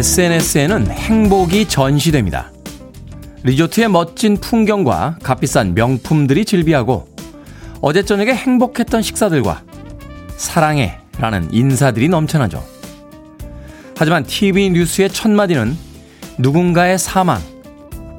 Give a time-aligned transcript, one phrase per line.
[0.00, 2.50] SNS에는 행복이 전시됩니다.
[3.42, 7.06] 리조트의 멋진 풍경과 값비싼 명품들이 즐비하고
[7.82, 9.62] 어제 저녁에 행복했던 식사들과
[10.38, 12.64] 사랑해 라는 인사들이 넘쳐나죠.
[13.94, 15.76] 하지만 TV 뉴스의 첫마디는
[16.38, 17.38] 누군가의 사망,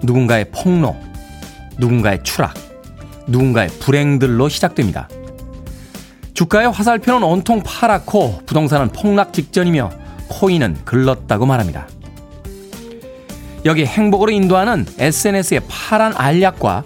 [0.03, 0.95] 누군가의 폭로,
[1.79, 2.53] 누군가의 추락,
[3.25, 5.09] 누군가의 불행들로 시작됩니다.
[6.35, 10.00] 주가의 화살표는 온통 파랗고 부동산은 폭락 직전이며
[10.31, 11.87] 코인은 글렀다고 말합니다.
[13.65, 16.83] 여기 행복으로 인도하는 SNS의 파란 알약과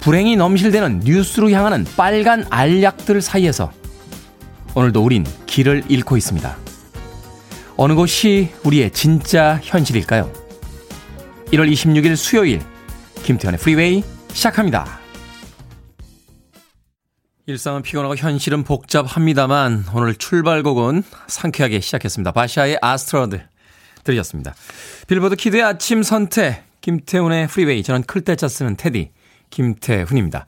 [0.00, 3.72] 불행이 넘실대는 뉴스로 향하는 빨간 알약들 사이에서
[4.74, 6.56] 오늘도 우린 길을 잃고 있습니다.
[7.76, 10.30] 어느 곳이 우리의 진짜 현실일까요?
[11.52, 12.60] 1월 26일 수요일
[13.22, 15.05] 김태훈의 프리웨이 시작합니다.
[17.48, 22.32] 일상은 피곤하고 현실은 복잡합니다만 오늘 출발곡은 상쾌하게 시작했습니다.
[22.32, 23.40] 바샤의 Astrud
[24.02, 24.52] 들으셨습니다.
[25.06, 29.12] 빌보드 kid의 아침 선택 김태훈의 프리웨이 저는 클 태 자 쓰는 테디
[29.50, 30.46] 김태훈입니다.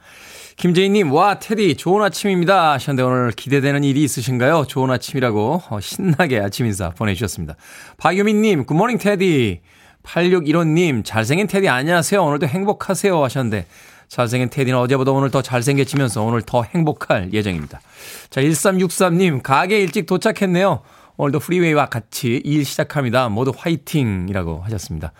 [0.57, 2.73] 김재희님, 와, 테디, 좋은 아침입니다.
[2.73, 4.65] 하셨는데 오늘 기대되는 일이 있으신가요?
[4.67, 7.55] 좋은 아침이라고 어, 신나게 아침 인사 보내주셨습니다.
[7.99, 9.61] 박유민님, good morning 테디.
[10.03, 12.21] 8615님, 잘생긴 테디 안녕하세요.
[12.25, 13.23] 오늘도 행복하세요.
[13.23, 13.67] 하셨는데
[14.09, 17.81] 잘생긴 테디는 어제보다 오늘 더 잘생겨지면서 오늘 더 행복할 예정입니다.
[18.31, 20.81] 자, 1363님, 가게 일찍 도착했네요.
[21.17, 23.29] 오늘도 프리웨이와 같이 일 시작합니다.
[23.29, 25.13] 모두 화이팅이라고 하셨습니다.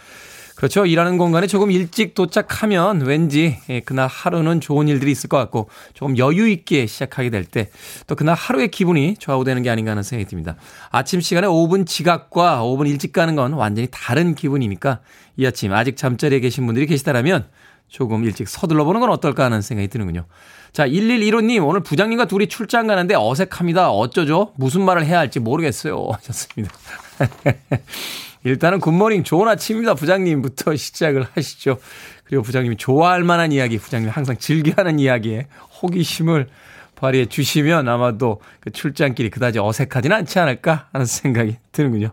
[0.55, 0.87] 그렇죠.
[0.87, 6.19] 일하는 공간에 조금 일찍 도착하면 왠지 예, 그날 하루는 좋은 일들이 있을 것 같고 조금
[6.19, 7.71] 여유 있게 시작하게 될 때
[8.09, 10.57] 또 그날 하루의 기분이 좌우되는 게 아닌가 하는 생각이 듭니다.
[10.91, 14.99] 아침 시간에 5분 지각과 5분 일찍 가는 건 완전히 다른 기분이니까
[15.37, 17.47] 이 아침 아직 잠자리에 계신 분들이 계시다라면
[17.89, 20.27] 조금 일찍 서둘러 보는 건 어떨까 하는 생각이 드는군요.
[20.73, 23.91] 자, 1115님, 오늘 부장님과 둘이 출장 가는데 어색합니다.
[23.91, 24.53] 어쩌죠?
[24.57, 26.09] 무슨 말을 해야 할지 모르겠어요.
[26.13, 26.73] 하셨습니다.
[28.45, 29.95] 일단은 굿모닝 좋은 아침입니다.
[29.95, 31.79] 부장님부터 시작을 하시죠.
[32.25, 35.49] 그리고 부장님이 좋아할 만한 이야기, 부장님이 항상 즐겨하는 이야기에
[35.83, 36.49] 호기심을
[36.95, 42.13] 발휘해 주시면 아마도 그 출장길이 그다지 어색하지는 않지 않을까 하는 생각이 드는군요.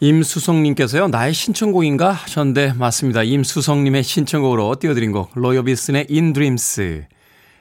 [0.00, 2.10] 임수성님께서요, 나의 신청곡인가?
[2.10, 3.22] 하셨는데, 맞습니다.
[3.22, 7.04] 임수성님의 신청곡으로 띄워드린 곡, 로요비슨의 In Dreams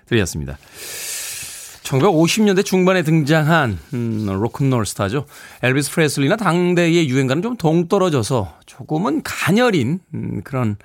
[0.06, 0.58] 들이었습니다.
[1.84, 5.26] 1950년대 중반에 등장한 음, 로큰롤 스타죠.
[5.64, 10.78] 엘비스 프레슬리나 당대의 유행과는 좀 동떨어져서 조금은 가녀린 음, 그런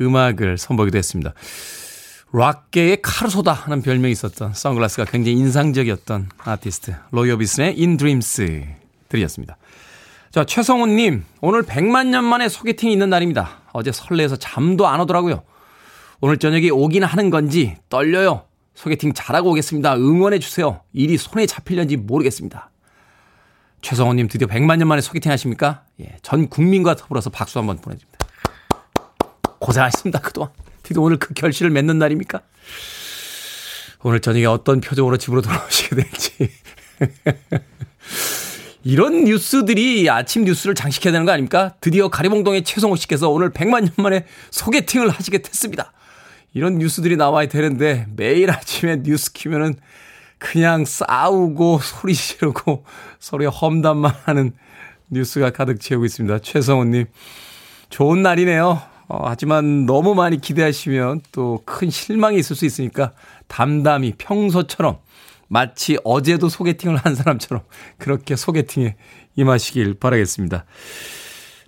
[0.00, 1.34] 음악을 선보이기도 했습니다.
[2.36, 8.64] 락계의 카르소다 하는 별명이 있었던 선글라스가 굉장히 인상적이었던 아티스트 로이어비슨의 In Dreams
[9.08, 9.56] 들이었습니다.
[10.32, 13.62] 자 최성훈님 오늘 100만 년 만에 소개팅이 있는 날입니다.
[13.72, 15.44] 어제 설레서 잠도 안 오더라고요.
[16.20, 18.46] 오늘 저녁에 오긴 하는 건지 떨려요.
[18.74, 19.94] 소개팅 잘하고 오겠습니다.
[19.94, 20.80] 응원해 주세요.
[20.92, 22.72] 일이 손에 잡힐는지 모르겠습니다.
[23.80, 25.84] 최성호님 드디어 100만 년 만에 소개팅 하십니까?
[26.00, 28.26] 예, 전 국민과 더불어서 박수 한번 보내드립니다.
[29.60, 30.18] 고생하셨습니다.
[30.18, 30.50] 그동안.
[30.84, 32.42] 드디어 오늘 그 결실을 맺는 날입니까?
[34.04, 36.50] 오늘 저녁에 어떤 표정으로 집으로 돌아오시게 될지.
[38.84, 41.74] 이런 뉴스들이 아침 뉴스를 장식해야 되는 거 아닙니까?
[41.80, 45.92] 드디어 가리봉동의 최성호 씨께서 오늘 100만 년 만에 소개팅을 하시게 됐습니다.
[46.52, 49.74] 이런 뉴스들이 나와야 되는데 매일 아침에 뉴스 키면은
[50.38, 52.84] 그냥 싸우고 소리 지르고
[53.18, 54.52] 서로의 험담만 하는
[55.08, 56.40] 뉴스가 가득 채우고 있습니다.
[56.40, 57.06] 최성훈님,
[57.88, 58.93] 좋은 날이네요.
[59.08, 63.12] 어, 하지만 너무 많이 기대하시면 또 큰 실망이 있을 수 있으니까
[63.48, 64.98] 담담히 평소처럼
[65.48, 67.62] 마치 어제도 소개팅을 한 사람처럼
[67.98, 68.96] 그렇게 소개팅에
[69.36, 70.64] 임하시길 바라겠습니다.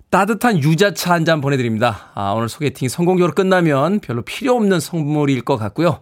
[0.09, 2.11] 따뜻한 유자차 한 잔 보내드립니다.
[2.15, 5.99] 아, 오늘 소개팅이 성공적으로 끝나면 별로 필요 없는 선물일 것 같고요.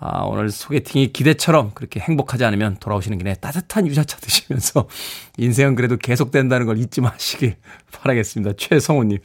[0.00, 4.88] 아, 오늘 소개팅이 기대처럼 그렇게 행복하지 않으면 돌아오시는 길에 따뜻한 유자차 드시면서
[5.38, 7.56] 인생은 그래도 계속된다는 걸 잊지 마시길
[7.92, 8.54] 바라겠습니다.
[8.56, 9.18] 최성우님.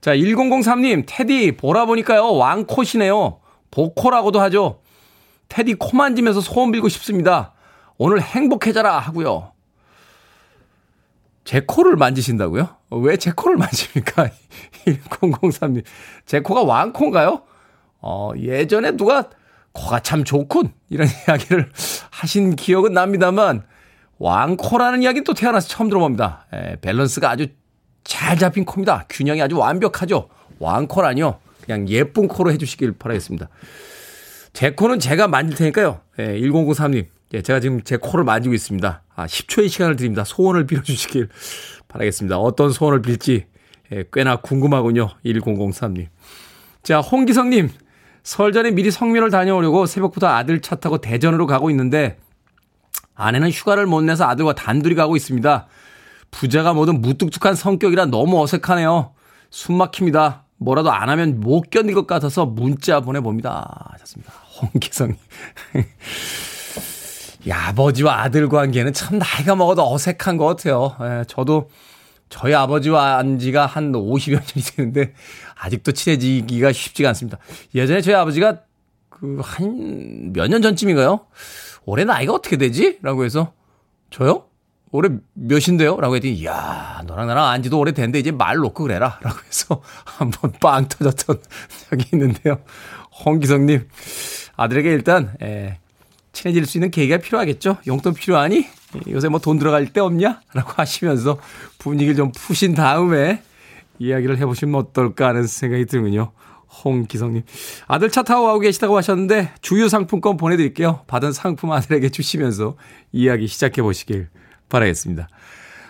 [0.00, 3.40] 자, 1003님, 테디, 보라 보니까요, 왕콧이네요.
[3.70, 4.80] 보코라고도 하죠.
[5.48, 7.52] 테디 코 만지면서 소원 빌고 싶습니다.
[7.96, 9.52] 오늘 행복해져라 하고요.
[11.44, 12.68] 제 코를 만지신다고요?
[12.90, 14.28] 왜 제 코를 만집니까?
[14.84, 15.82] 1003님.
[16.26, 17.42] 제 코가 왕코인가요?
[18.00, 19.30] 어, 예전에 누가
[19.72, 20.72] 코가 참 좋군.
[20.90, 21.72] 이런 이야기를
[22.10, 23.64] 하신 기억은 납니다만,
[24.18, 26.46] 왕코라는 이야기는 또 태어나서 처음 들어봅니다.
[26.52, 27.48] 에, 밸런스가 아주
[28.08, 29.04] 잘 잡힌 코입니다.
[29.10, 30.30] 균형이 아주 완벽하죠.
[30.58, 31.38] 왕코라니요.
[31.62, 33.50] 그냥 예쁜 코로 해주시길 바라겠습니다.
[34.54, 36.00] 제 코는 제가 만질 테니까요.
[36.18, 37.06] 예, 1003님.
[37.34, 39.02] 예, 제가 지금 제 코를 만지고 있습니다.
[39.14, 40.24] 아, 10초의 시간을 드립니다.
[40.24, 41.28] 소원을 빌어주시길
[41.88, 42.38] 바라겠습니다.
[42.38, 43.44] 어떤 소원을 빌지
[43.92, 45.10] 예, 꽤나 궁금하군요.
[45.26, 46.06] 1003님.
[46.82, 47.68] 자, 홍기성님.
[48.22, 52.18] 설 전에 미리 성묘를 다녀오려고 새벽부터 아들 차 타고 대전으로 가고 있는데
[53.14, 55.66] 아내는 휴가를 못 내서 아들과 단둘이 가고 있습니다.
[56.30, 59.12] 부자가 뭐든 무뚝뚝한 성격이라 너무 어색하네요.
[59.50, 60.44] 숨 막힙니다.
[60.58, 63.88] 뭐라도 안 하면 못 견딜 것 같아서 문자 보내봅니다.
[63.92, 64.32] 하셨습니다.
[64.60, 65.16] 홍기성님.
[67.46, 70.96] 이 아버지와 아들 관계는 참 나이가 먹어도 어색한 것 같아요.
[71.00, 71.70] 예, 저도
[72.28, 75.14] 저희 아버지와 안 지가 한 50여 년이 되는데
[75.54, 77.38] 아직도 친해지기가 쉽지가 않습니다.
[77.74, 78.60] 예전에 저희 아버지가
[79.10, 81.20] 그 한 몇 년 전쯤인가요?
[81.86, 82.98] 올해 나이가 어떻게 되지?
[83.02, 83.52] 라고 해서
[84.10, 84.44] 저요?
[84.90, 86.00] 올해 몇인데요?
[86.00, 90.52] 라고 했더니 이야 너랑 나랑 안 지도 오래됐는데 이제 말 놓고 그래라 라고 해서 한번
[90.60, 91.40] 빵 터졌던
[91.90, 92.58] 적이 있는데요.
[93.24, 93.88] 홍기성님
[94.56, 95.78] 아들에게 일단 에,
[96.32, 97.78] 친해질 수 있는 계기가 필요하겠죠.
[97.86, 98.66] 용돈 필요하니?
[99.10, 100.40] 요새 뭐 돈 들어갈 데 없냐?
[100.54, 101.38] 라고 하시면서
[101.78, 103.42] 분위기를 좀 푸신 다음에
[103.98, 106.30] 이야기를 해보시면 어떨까 하는 생각이 드는군요.
[106.84, 107.42] 홍기성님.
[107.86, 111.00] 아들 차 타고 가고 계시다고 하셨는데 주유 상품권 보내드릴게요.
[111.08, 112.76] 받은 상품 아들에게 주시면서
[113.12, 114.28] 이야기 시작해 보시길
[114.68, 115.28] 바라겠습니다.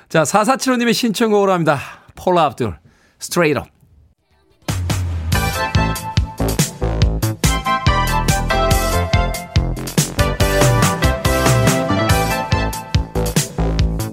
[0.09, 1.79] 자, 4475님의 신청곡으로 합니다.
[2.15, 2.79] 폴라 압둘,
[3.19, 3.69] Straight Up.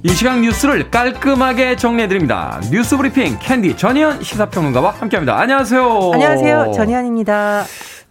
[0.04, 2.62] 이 시간 뉴스를 깔끔하게 정리해드립니다.
[2.72, 5.36] 뉴스 브리핑 캔디 전희연 시사평론가와 함께합니다.
[5.40, 6.12] 안녕하세요.
[6.14, 6.74] 안녕하세요.
[6.76, 7.66] 전희연입니다.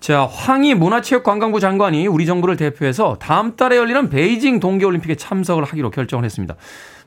[0.04, 6.26] 자, 황희 문화체육관광부 장관이 우리 정부를 대표해서 다음 달에 열리는 베이징 동계올림픽에 참석을 하기로 결정을
[6.26, 6.56] 했습니다.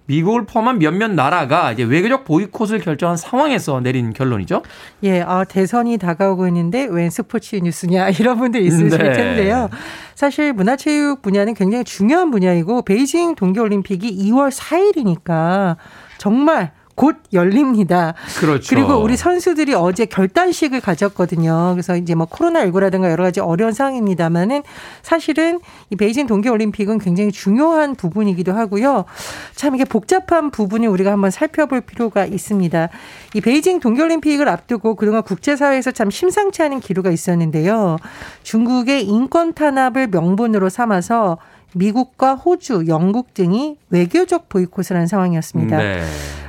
[0.08, 4.64] 미국을 포함한 몇몇 나라가 이제 외교적 보이콧을 결정한 상황에서 내린 결론이죠.
[5.04, 9.14] 예, 아, 대선이 다가오고 있는데 웬 스포츠 뉴스냐 이런 분들 있으실 네.
[9.14, 9.70] 텐데요.
[10.16, 15.76] 사실 문화체육 분야는 굉장히 중요한 분야이고 베이징 동계올림픽이 2월 4일이니까
[16.18, 18.16] 정말 곧 열립니다.
[18.40, 18.76] 그렇죠.
[18.76, 21.74] 그리고 우리 선수들이 어제 결단식을 가졌거든요.
[21.74, 24.64] 그래서 이제 뭐 코로나19라든가 여러 가지 어려운 상황입니다만은
[25.04, 25.60] 사실은
[25.92, 29.06] 이 베이징 동계올림픽은 굉장히 중요한 부분이기도 하고요.
[29.54, 32.90] 참 이게 복잡한 부분이 우리가 한번 살펴볼 필요가 있습니다.
[33.36, 37.98] 이 베이징 동계올림픽을 앞두고 그동안 국제사회에서 참 심상치 않은 기류가 있었는데요.
[38.42, 41.38] 중국의 인권 탄압을 명분으로 삼아서
[41.78, 45.78] 미국과 호주, 영국 등이 외교적 보이콧을 한 상황이었습니다.
[45.78, 46.02] 네.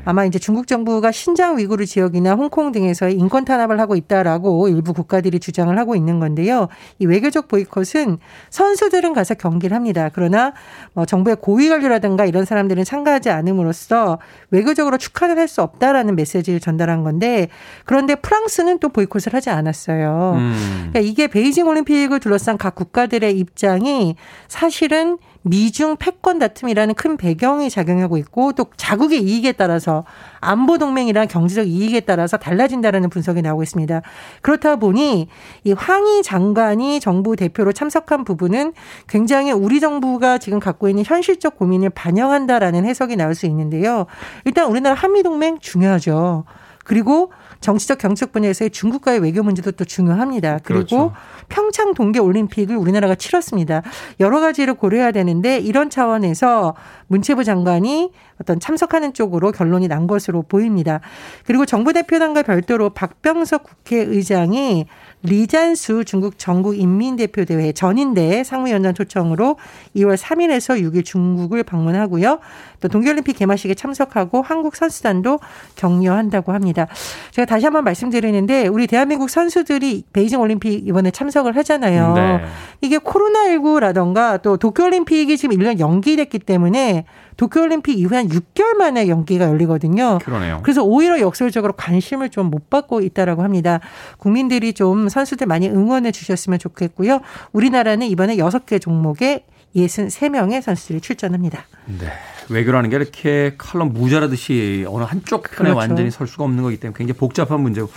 [0.05, 5.39] 아마 이제 중국 정부가 신장 위구르 지역이나 홍콩 등에서 인권 탄압을 하고 있다라고 일부 국가들이
[5.39, 6.69] 주장을 하고 있는 건데요.
[6.99, 8.17] 이 외교적 보이콧은
[8.49, 10.09] 선수들은 가서 경기를 합니다.
[10.11, 10.55] 그러나
[10.95, 14.19] 뭐 정부의 고위 관료라든가 이런 사람들은 참가하지 않음으로써
[14.51, 17.49] 외교적으로 축하를 할 수 없다라는 메시지를 전달한 건데
[17.85, 20.35] 그런데 프랑스는 또 보이콧을 하지 않았어요.
[20.37, 20.89] 음.
[20.91, 24.17] 그러니까 이게 베이징 올림픽을 둘러싼 각 국가들의 입장이
[24.47, 30.05] 사실은 미중 패권 다툼이라는 큰 배경이 작용하고 있고 또 자국의 이익에 따라서
[30.41, 34.03] 안보 동맹이라는 경제적 이익에 따라서 달라진다라는 분석이 나오고 있습니다.
[34.43, 35.29] 그렇다 보니
[35.65, 38.73] 이 황희 장관이 정부 대표로 참석한 부분은
[39.09, 44.07] 굉장히 우리 정부가 지금 갖고 있는 현실적 고민을 반영한다라는 해석이 나올 수 있는데요.
[44.45, 46.45] 일단 우리나라 한미 동맹 중요하죠.
[46.89, 47.31] 그리고
[47.61, 50.61] 정치적 경책 분야에서의 중국과의 외교 문제도 또 중요합니다.
[50.63, 51.13] 그리고 그렇죠.
[51.51, 53.83] 평창 동계 올림픽을 우리나라가 치렀습니다.
[54.21, 56.75] 여러 가지를 고려해야 되는데 이런 차원에서
[57.09, 61.01] 문체부 장관이 어떤 참석하는 쪽으로 결론이 난 것으로 보입니다.
[61.45, 64.87] 그리고 정부 대표단과 별도로 박병석 국회의장이
[65.23, 69.57] 리잔수 중국 전국 인민대표대회 전인대 상무위원장 초청으로
[69.97, 72.39] 2월 3일에서 6일 중국을 방문하고요.
[72.81, 75.41] 또 동계올림픽 개막식에 참석하고 한국 선수단도
[75.75, 76.87] 격려한다고 합니다.
[77.33, 82.15] 제가 다시 한번 말씀드리는데 우리 대한민국 선수들이 베이징 올림픽 이번에 참석을 하잖아요.
[82.15, 82.41] 네.
[82.81, 87.05] 이게 코로나19라던가 또 도쿄올림픽이 지금 1년 연기됐기 때문에
[87.39, 90.19] 도쿄올림픽 이후에 한 6개월 만에 연기가 열리거든요.
[90.23, 90.61] 그러네요.
[90.63, 93.81] 그래서 오히려 역설적으로 관심을 좀 못 받고 있다라고 합니다.
[94.17, 97.21] 국민들이 좀 선수들 많이 응원해 주셨으면 좋겠고요.
[97.53, 99.45] 우리나라는 이번에 6개 종목에
[99.77, 101.67] 63명의 선수들이 출전합니다.
[101.87, 102.07] 네.
[102.49, 105.77] 외교라는 게 이렇게 칼럼 무자라듯이 어느 한쪽 편에 그렇죠.
[105.77, 107.91] 완전히 설 수가 없는 거기 때문에 굉장히 복잡한 문제고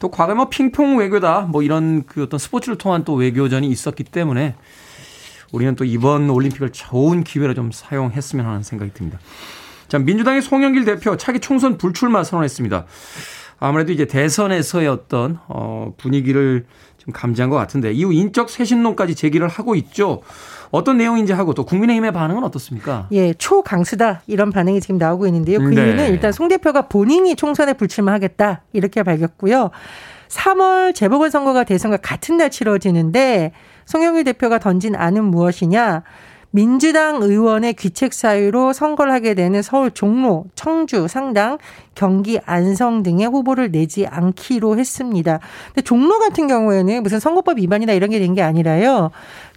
[0.00, 4.54] 또 과거에 뭐 핑퐁 외교다 뭐 이런 그 어떤 스포츠를 통한 또 외교전이 있었기 때문에
[5.52, 9.18] 우리는 또 이번 올림픽을 좋은 기회로 좀 사용했으면 하는 생각이 듭니다.
[9.86, 12.86] 자, 민주당의 송영길 대표 차기 총선 불출마 선언했습니다.
[13.60, 16.64] 아무래도 이제 대선에서의 어떤 어 분위기를
[16.98, 20.22] 좀 감지한 것 같은데 이후 인적 쇄신론까지 제기를 하고 있죠.
[20.72, 23.06] 어떤 내용인지 하고 또 국민의힘의 반응은 어떻습니까?
[23.12, 25.58] 예, 초강수다 이런 반응이 지금 나오고 있는데요.
[25.58, 25.84] 그 네.
[25.84, 29.70] 이유는 일단 송 대표가 본인이 총선에 불출마하겠다 이렇게 밝혔고요.
[30.28, 33.52] 3월 재보궐선거가 대선과 같은 날 치러지는데
[33.92, 36.02] 송영길 대표가 던진 안은 무엇이냐?
[36.54, 41.58] 민주당 의원의 귀책 사유로 선거를 하게 되는 서울 종로, 청주, 상당,
[41.94, 45.40] 경기 안성 등의 후보를 내지 않기로 했습니다.
[45.68, 49.10] 근데 종로 같은 경우에는 무슨 선거법 위반이나 이런 게 된 게 아니라요.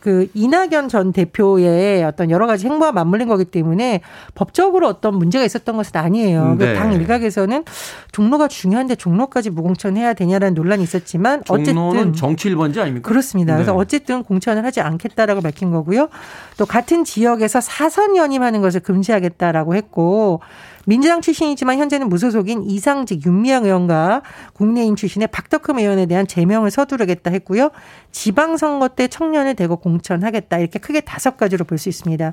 [0.06, 4.02] 그 이낙연 전 대표의 어떤 여러 가지 행보와 맞물린 거기 때문에
[4.36, 6.58] 법적으로 어떤 문제가 있었던 것은 아니에요.
[6.60, 6.76] 그 네.
[6.76, 7.64] 당 일각에서는
[8.12, 13.10] 종로가 중요한데 종로까지 무공천해야 되냐라는 논란이 있었지만 어쨌든 정치 1번지 아닙니까?
[13.10, 13.54] 그렇습니다.
[13.54, 13.58] 네.
[13.58, 16.10] 그래서 어쨌든 공천을 하지 않겠다라고 밝힌 거고요.
[16.58, 20.42] 또 같은 지역에서 사선 연임하는 것을 금지하겠다라고 했고
[20.86, 24.22] 민주당 출신이지만 현재는 무소속인 이상직 윤미향 의원과
[24.54, 27.72] 국내인 출신의 박덕흠 의원에 대한 제명을 서두르겠다 했고요.
[28.12, 32.32] 지방선거 때 청년을 대거 공천하겠다 이렇게 크게 다섯 가지로 볼 수 있습니다.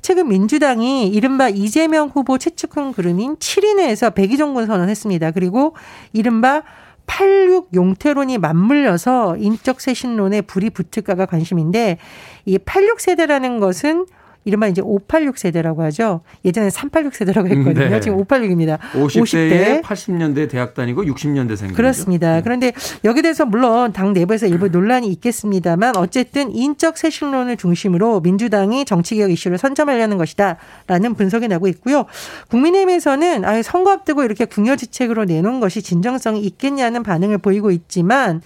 [0.00, 5.32] 최근 민주당이 이른바 이재명 후보 최측근 그룹인 7인회에서 백의종군 선언했습니다.
[5.32, 5.74] 그리고
[6.12, 6.62] 이른바
[7.06, 11.98] 86 용태론이 맞물려서 인적 쇄신론에 불이 붙을까가 관심인데
[12.44, 14.06] 이 86 세대라는 것은
[14.48, 16.22] 이른바 이제 586 세대라고 하죠.
[16.42, 17.88] 예전에 386 세대라고 했거든요.
[17.90, 18.00] 네.
[18.00, 18.78] 지금 586입니다.
[18.94, 19.82] 50대에 50대.
[19.82, 21.74] 80년대 대학 다니고 60년대생.
[21.74, 22.36] 그렇습니다.
[22.36, 22.42] 네.
[22.42, 22.72] 그런데
[23.04, 29.58] 여기 대해서 물론 당 내부에서 일부 논란이 있겠습니다만 어쨌든 인적 쇄신론을 중심으로 민주당이 정치개혁 이슈를
[29.58, 32.06] 선점하려는 것이다라는 분석이 나고 있고요.
[32.48, 38.40] 국민의힘에서는 아예 선거 앞두고 이렇게 궁여지책으로 내놓은 것이 진정성이 있겠냐는 반응을 보이고 있지만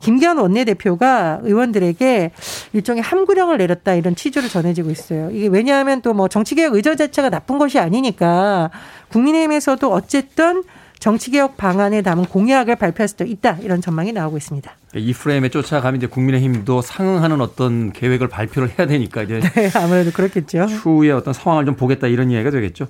[0.00, 2.30] 김기현 원내대표가 의원들에게
[2.72, 5.30] 일종의 함구령을 내렸다 이런 취지로 전해지고 있어요.
[5.30, 8.70] 이게 왜냐하면 또 뭐 정치개혁 의저 자체가 나쁜 것이 아니니까
[9.12, 10.64] 국민의힘에서도 어쨌든
[10.98, 14.70] 정치개혁 방안에 담은 공약을 발표할 수도 있다 이런 전망이 나오고 있습니다.
[14.96, 20.66] 이 프레임에 쫓아가면 이제 국민의힘도 상응하는 어떤 계획을 발표를 해야 되니까 이제 네, 아무래도 그렇겠죠.
[20.66, 22.86] 추후에 어떤 상황을 좀 보겠다 이런 이야기가 되겠죠.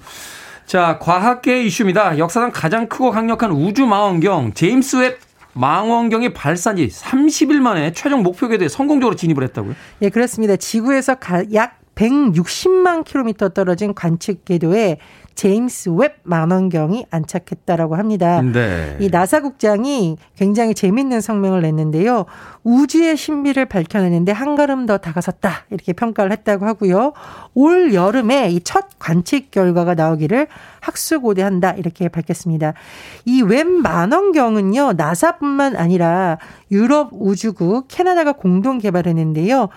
[0.66, 2.18] 자, 과학계 이슈입니다.
[2.18, 5.20] 역사상 가장 크고 강력한 우주 망원경 제임스 웹
[5.52, 9.74] 망원경이 발사한 지 30일 만에 최종 목표 궤도에 성공적으로 진입을 했다고요?
[10.02, 10.56] 예, 그렇습니다.
[10.56, 11.16] 지구에서
[11.54, 14.98] 약 160만 킬로미터 떨어진 관측 궤도에
[15.34, 18.40] 제임스 웹 망원경이 안착했다라고 합니다.
[18.42, 18.96] 네.
[19.00, 22.26] 이 나사 국장이 굉장히 재밌는 성명을 냈는데요.
[22.62, 27.12] 우주의 신비를 밝혀내는데 한 걸음 더 다가섰다 이렇게 평가를 했다고 하고요.
[27.54, 30.46] 올 여름에 이 첫 관측 결과가 나오기를
[30.80, 32.74] 학수고대한다 이렇게 밝혔습니다.
[33.24, 36.38] 이웹 망원경은요 나사뿐만 아니라
[36.70, 39.68] 유럽 우주국 캐나다가 공동 개발했는데요.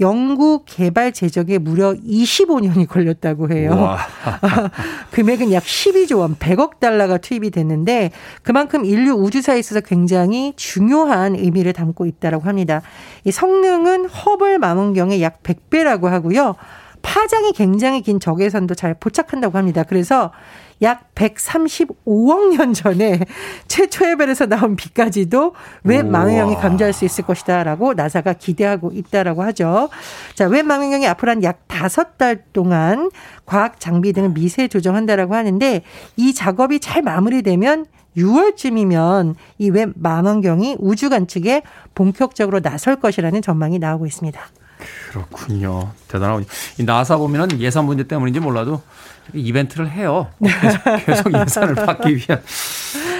[0.00, 3.96] 연구 개발 제작에 무려 25년이 걸렸다고 해요.
[5.12, 8.10] 금액은 약 12조 원, 100억 달러가 투입이 됐는데
[8.42, 12.82] 그만큼 인류 우주사에 있어서 굉장히 중요한 의미를 담고 있다고 합니다.
[13.24, 16.56] 이 성능은 허블 망원경의 약 100배라고 하고요.
[17.02, 19.82] 파장이 굉장히 긴 적외선도 잘 포착한다고 합니다.
[19.82, 20.32] 그래서
[20.82, 23.20] 약 135억 년 전에
[23.68, 29.88] 최초의 별에서 나온 빛까지도 웹 망원경이 감지할 수 있을 것이다라고 나사가 기대하고 있다라고 하죠.
[30.34, 33.10] 자, 웹 망원경이 앞으로 한 약 다섯 달 동안
[33.46, 35.82] 과학 장비 등을 미세 조정한다라고 하는데
[36.16, 41.62] 이 작업이 잘 마무리되면 6월쯤이면 이 웹 망원경이 우주 관측에
[41.94, 44.40] 본격적으로 나설 것이라는 전망이 나오고 있습니다.
[45.12, 45.90] 그렇군요.
[46.08, 46.46] 대단하군요.
[46.78, 48.82] 이 나사 보면은 예산 문제 때문인지 몰라도
[49.34, 50.28] 이벤트를 해요.
[51.06, 52.42] 계속 예산을 받기 위한.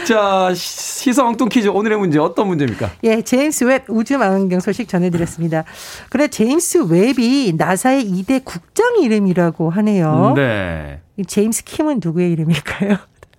[0.06, 2.90] 자, 시사 엉뚱 퀴즈 오늘의 문제 어떤 문제입니까?
[3.04, 5.64] 예, 제임스 웹 우주 망원경 소식 전해드렸습니다.
[6.08, 10.32] 그래, 제임스 웹이 나사의 2대 국장 이름이라고 하네요.
[10.36, 11.00] 네.
[11.26, 12.96] 제임스 킴은 누구의 이름일까요?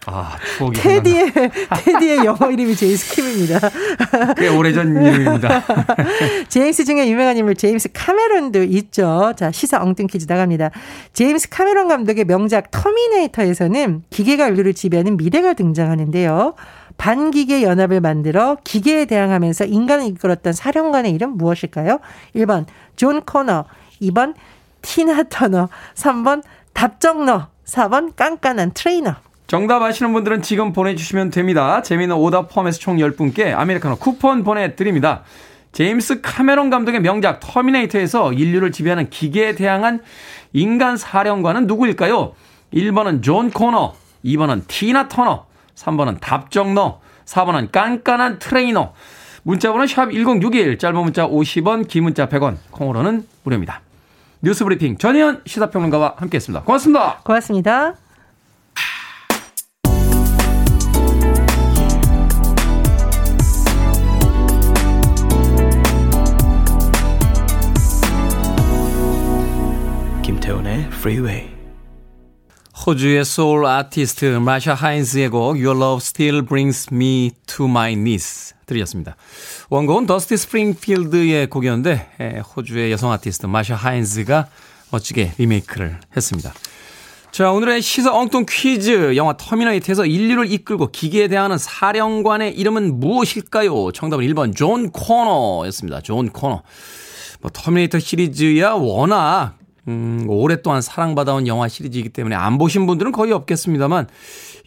[0.08, 1.32] 아, 추억의 테디의
[1.84, 3.60] 테디의 영어 이름이 제임스 킴입니다.
[4.36, 5.64] 꽤 오래전 이름입니다.
[6.50, 9.34] 제임스 중에 유명한 인물 제임스 카메론도 있죠.
[9.38, 10.72] 자, 시사 엉뚱 퀴즈 나갑니다.
[11.14, 16.56] 제임스 카메론 감독의 명작 터미네이터에서는 기계가 인류를 지배하는 미래가 등장하는데요.
[16.98, 22.00] 반기계 연합을 만들어 기계에 대항하면서 인간을 이끌었던 사령관의 이름 무엇일까요?
[22.36, 22.66] 1번
[22.96, 23.66] 존 코너,
[24.02, 24.34] 2번
[24.82, 26.42] 티나 터너, 3번
[26.74, 29.16] 답정너, 4번 깐깐한 트레이너.
[29.52, 31.82] 정답 아시는 분들은 지금 보내주시면 됩니다.
[31.82, 35.24] 재미있는 오답 포함해서 총 10분께 아메리카노 쿠폰 보내드립니다.
[35.74, 40.00] 제임스 카메론 감독의 명작 터미네이터에서 인류를 지배하는 기계에 대항한
[40.54, 42.32] 인간 사령관은 누구일까요?
[42.74, 43.94] 1번은 존 코너,
[44.24, 48.94] 2번은 티나 터너, 3번은 답정너, 4번은 깐깐한 트레이너.
[49.44, 53.82] 문자번호 샵 1061, 짧은 문자 50원, 긴 문자 100원, 콩으로는 무료입니다.
[54.42, 56.64] 뉴스 브리핑 전혜연 시사평론가와 함께했습니다.
[56.64, 57.20] 고맙습니다.
[57.26, 58.01] 고맙습니다.
[70.24, 71.50] 김태훈의 Freeway.
[72.86, 79.16] 호주의 소울 아티스트 마샤 하인스의 곡 Your Love Still Brings Me to My Knees 들으셨습니다.
[79.70, 84.48] 원곡은 더스티 스프링필드의 곡이었는데 호주의 여성 아티스트 마샤 하인스가
[84.92, 86.54] 멋지게 리메이크를 했습니다.
[87.32, 89.16] 자, 오늘의 시사 엉뚱 퀴즈.
[89.16, 93.92] 영화 터미네이터에서 인류를 이끌고 기계에 대항하는 사령관의 이름은 무엇일까요?
[93.94, 96.02] 정답은 1번 존 코너였습니다.
[96.02, 96.62] 존 코너.
[97.42, 99.56] 뭐 터미네이터 시리즈야 워낙
[99.88, 104.08] 음, 오랫동안 사랑받아온 영화 시리즈이기 때문에 안 보신 분들은 거의 없겠습니다만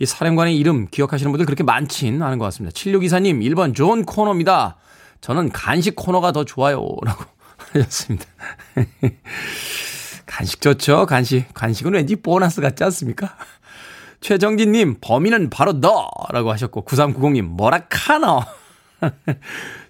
[0.00, 2.74] 이 사령관의 이름 기억하시는 분들 그렇게 많진 않은 것 같습니다.
[2.74, 4.76] 7624님 1번 존 코너입니다.
[5.20, 6.86] 저는 간식 코너가 더 좋아요.
[7.02, 7.24] 라고
[7.72, 8.26] 하셨습니다.
[10.26, 11.06] 간식 좋죠.
[11.06, 11.46] 간식.
[11.54, 13.36] 간식은 왠지 보너스 같지 않습니까?
[14.20, 18.44] 최정진님 범인은 바로 너라고 하셨고 9390님 뭐라 카너.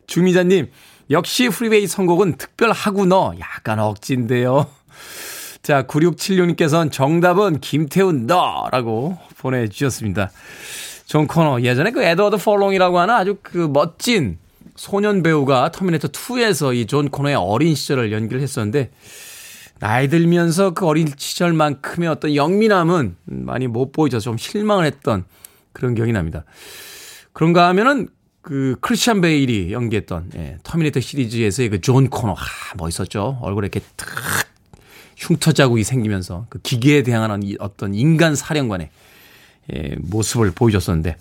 [0.06, 0.70] 주미자님
[1.10, 4.66] 역시 프리웨이 선곡은 특별하구 너 약간 억진데요.
[5.62, 10.30] 자, 9676님께서는 정답은 김태훈 너라고 보내주셨습니다.
[11.06, 11.60] 존 코너.
[11.60, 14.38] 예전에 그 에드워드 펄롱이라고 하는 아주 그 멋진
[14.76, 18.90] 소년 배우가 터미네이터 2에서 이 존 코너의 어린 시절을 연기를 했었는데
[19.80, 25.24] 나이 들면서 그 어린 시절만큼의 어떤 영민함은 많이 못 보이셔서 좀 실망을 했던
[25.72, 26.44] 그런 기억이 납니다.
[27.32, 28.08] 그런가 하면은
[28.40, 32.36] 그 크리스찬 베일이 연기했던 예, 터미네이터 시리즈에서의 그 존 코너 아,
[32.76, 33.38] 멋있었죠.
[33.42, 34.08] 얼굴에 이렇게 탁
[35.16, 38.90] 흉터 자국이 생기면서 그 기계에 대항하는 어떤 인간 사령관의
[39.72, 41.16] 예, 모습을 보여줬었는데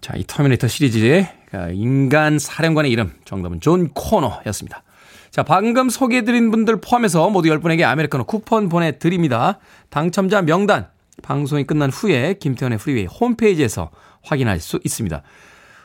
[0.00, 4.82] 자, 이 터미네이터 시리즈의 그 인간 사령관의 이름 정답은 존 코너였습니다.
[5.30, 9.58] 자, 방금 소개해드린 분들 포함해서 모두 10분에게 아메리카노 쿠폰 보내드립니다.
[9.90, 10.88] 당첨자 명단
[11.22, 13.90] 방송이 끝난 후에 김태훈의 프리웨이 홈페이지에서
[14.22, 15.22] 확인할 수 있습니다.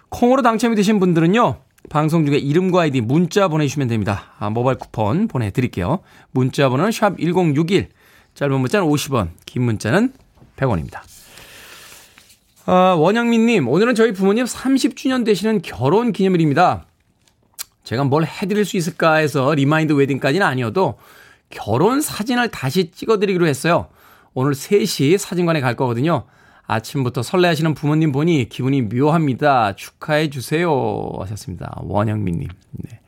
[0.09, 1.57] 콩으로 당첨이 되신 분들은요.
[1.89, 4.33] 방송 중에 이름과 아이디 문자 보내주시면 됩니다.
[4.39, 5.99] 아, 모바일 쿠폰 보내드릴게요.
[6.31, 7.89] 문자 번호는 샵 1061,
[8.35, 10.13] 짧은 문자는 50원, 긴 문자는
[10.55, 11.01] 100원입니다.
[12.65, 16.85] 아, 원영민님, 오늘은 저희 부모님 30주년 되시는 결혼 기념일입니다.
[17.83, 20.97] 제가 뭘 해드릴 수 있을까 해서 remind wedding까지는 아니어도
[21.49, 23.87] 결혼 사진을 다시 찍어드리기로 했어요.
[24.33, 26.25] 오늘 3시 사진관에 갈 거거든요.
[26.65, 29.75] 아침부터 설레하시는 부모님 보니 기분이 묘합니다.
[29.75, 31.11] 축하해 주세요.
[31.19, 31.73] 하셨습니다.
[31.81, 32.47] 원영민님.
[32.71, 32.99] 네.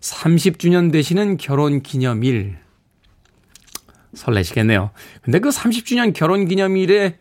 [0.00, 2.58] 30주년 되시는 결혼 기념일.
[4.14, 4.90] 설레시겠네요.
[5.22, 7.18] 근데 그 30주년 결혼 기념일에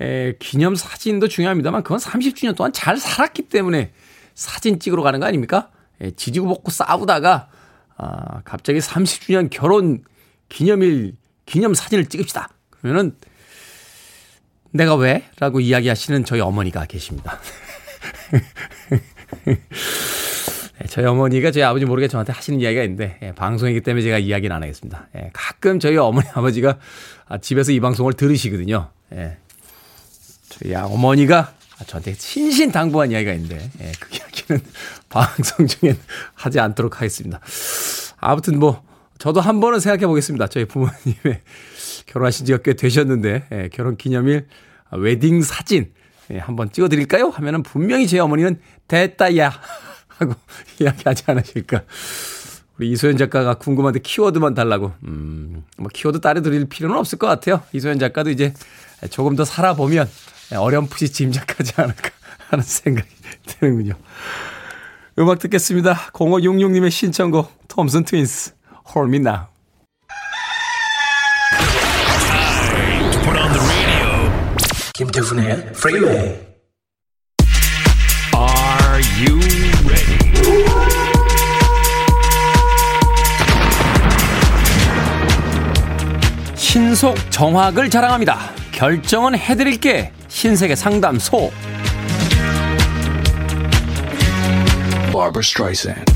[0.00, 3.92] 에, 기념 사진도 중요합니다만 그건 30주년 동안 잘 살았기 때문에
[4.34, 5.70] 사진 찍으러 가는 거 아닙니까?
[6.00, 7.48] 에, 지지고 볶고 싸우다가
[7.96, 10.02] 아, 갑자기 30주년 결혼
[10.48, 11.14] 기념일
[11.46, 12.48] 기념 사진을 찍읍시다.
[12.70, 13.14] 그러면은
[14.72, 15.24] 내가 왜?
[15.38, 17.38] 라고 이야기하시는 저희 어머니가 계십니다.
[19.44, 19.56] 네,
[20.88, 24.62] 저희 어머니가 저희 아버지 모르게 저한테 하시는 이야기가 있는데 예, 방송이기 때문에 제가 이야기는 안
[24.62, 25.08] 하겠습니다.
[25.16, 26.78] 예, 가끔 저희 어머니 아버지가
[27.28, 28.90] 아, 집에서 이 방송을 들으시거든요.
[29.12, 29.36] 예,
[30.48, 31.52] 저희 어머니가
[31.86, 34.62] 저한테 신신당부한 이야기가 있는데 예, 그 이야기는
[35.10, 35.98] 방송 중엔
[36.34, 37.40] 하지 않도록 하겠습니다.
[38.18, 38.82] 아무튼 뭐
[39.18, 40.46] 저도 한 번은 생각해 보겠습니다.
[40.46, 41.42] 저희 부모님의
[42.06, 44.46] 결혼하신 지가 꽤 되셨는데 예, 결혼 기념일
[44.90, 45.92] 웨딩 사진
[46.30, 47.28] 예, 한번 찍어드릴까요?
[47.30, 49.52] 하면은 분명히 제 어머니는 됐다야
[50.08, 50.34] 하고
[50.80, 51.82] 이야기하지 않으실까.
[52.78, 54.92] 우리 이소연 작가가 궁금한데 키워드만 달라고.
[55.04, 57.62] 음, 뭐 키워드 따로 드릴 필요는 없을 것 같아요.
[57.72, 58.54] 이소연 작가도 이제
[59.10, 60.08] 조금 더 살아보면
[60.54, 62.10] 어렴풋이 짐작하지 않을까
[62.48, 63.08] 하는 생각이
[63.46, 63.94] 드는군요.
[65.18, 65.94] 음악 듣겠습니다.
[66.12, 68.54] 0566님의 신청곡 톰슨 트윈스
[68.96, 69.51] Me Now.
[74.94, 76.38] 김태훈의 Freeway.
[78.34, 79.40] Are you
[79.88, 80.18] ready?
[86.54, 88.38] 신속 정확을 자랑합니다.
[88.72, 90.12] 결정은 해드릴게.
[90.28, 91.50] 신세계 상담소.
[95.10, 96.11] Barbara Streisand.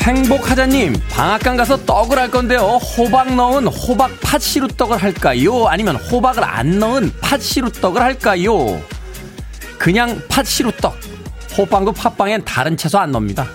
[0.00, 2.60] 행복하자님, 방앗간 가서 떡을 할 건데요.
[2.60, 5.66] 호박 넣은 호박 팥시루 떡을 할까요?
[5.66, 8.80] 아니면 호박을 안 넣은 팥시루 떡을 할까요?
[9.78, 10.98] 그냥 팥시루 떡.
[11.56, 13.46] 호빵도 팥빵엔 다른 채소 안 넣습니다.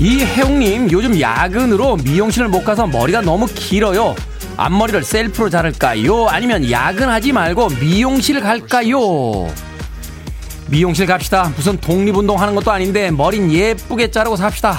[0.00, 4.14] 이 최웅님, 요즘 야근으로 미용실을 못 가서 머리가 너무 길어요.
[4.56, 6.26] 앞머리를 셀프로 자를까요?
[6.28, 9.48] 아니면 야근하지 말고 미용실 갈까요?
[10.68, 11.52] 미용실 갑시다.
[11.56, 14.78] 무슨 독립운동 하는 것도 아닌데 머린 예쁘게 자르고 삽시다.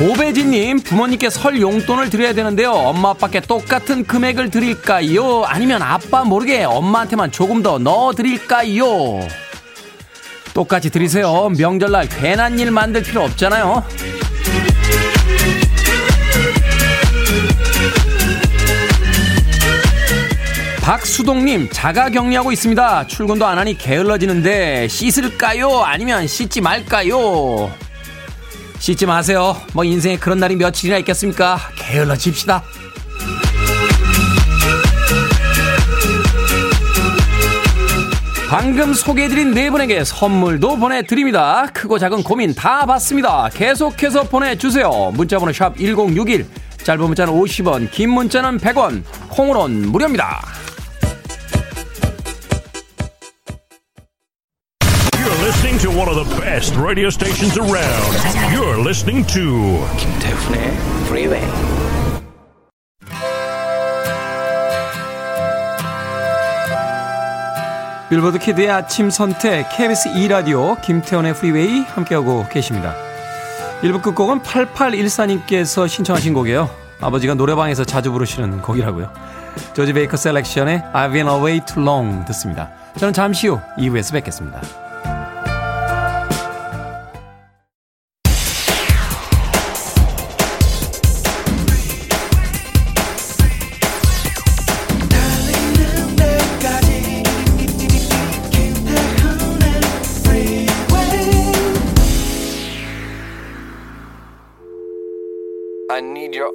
[0.00, 2.72] 오배진님, 부모님께 설 용돈을 드려야 되는데요.
[2.72, 5.44] 엄마 아빠께 똑같은 금액을 드릴까요?
[5.44, 9.20] 아니면 아빠 모르게 엄마한테만 조금 더 넣어 드릴까요?
[10.54, 11.50] 똑같이 드리세요.
[11.56, 13.84] 명절날 괜한 일 만들 필요 없잖아요.
[20.82, 23.06] 박수동님, 자가 격리하고 있습니다.
[23.06, 25.78] 출근도 안 하니 게을러지는데 씻을까요?
[25.84, 27.70] 아니면 씻지 말까요?
[28.80, 29.56] 씻지 마세요.
[29.74, 31.56] 뭐 인생에 그런 날이 며칠이나 있겠습니까?
[31.76, 32.64] 게을러집시다.
[38.50, 41.68] 방금 소개해드린 네 분에게 선물도 보내드립니다.
[41.72, 43.48] 크고 작은 고민 다 받습니다.
[43.54, 45.12] 계속해서 보내주세요.
[45.14, 46.44] 문자번호 샵 1061,
[46.82, 50.42] 짧은 문자는 50원, 긴 문자는 100원, 콩으론 무료입니다.
[55.96, 58.12] One of the best radio stations around.
[58.52, 60.72] You're listening to 김태훈의
[61.04, 61.42] Freeway.
[68.08, 72.94] 빌보드 kid의 아침 선택 KBS 2 라디오 김태훈의 프리웨이 함께하고 계십니다.
[73.82, 76.70] 1부 끝곡은 8814님께서 신청하신 곡이에요.
[77.00, 79.10] 아버지가 노래방에서 자주 부르시는 곡이라고요.
[79.74, 82.70] 조지 베이커 셀렉션의 I've been away too long 듣습니다.
[82.98, 84.60] 저는 잠시 후 2부에서 뵙겠습니다.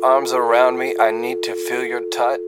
[0.03, 0.93] Arms around me.
[0.99, 2.39] I need to feel your touch.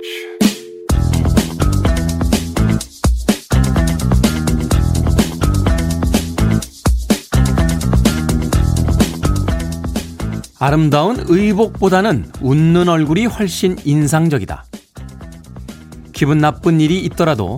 [10.60, 14.66] 아름다운 의복보다는 웃는 얼굴이 훨씬 인상적이다.
[16.12, 17.58] 기분 나쁜 일이 있더라도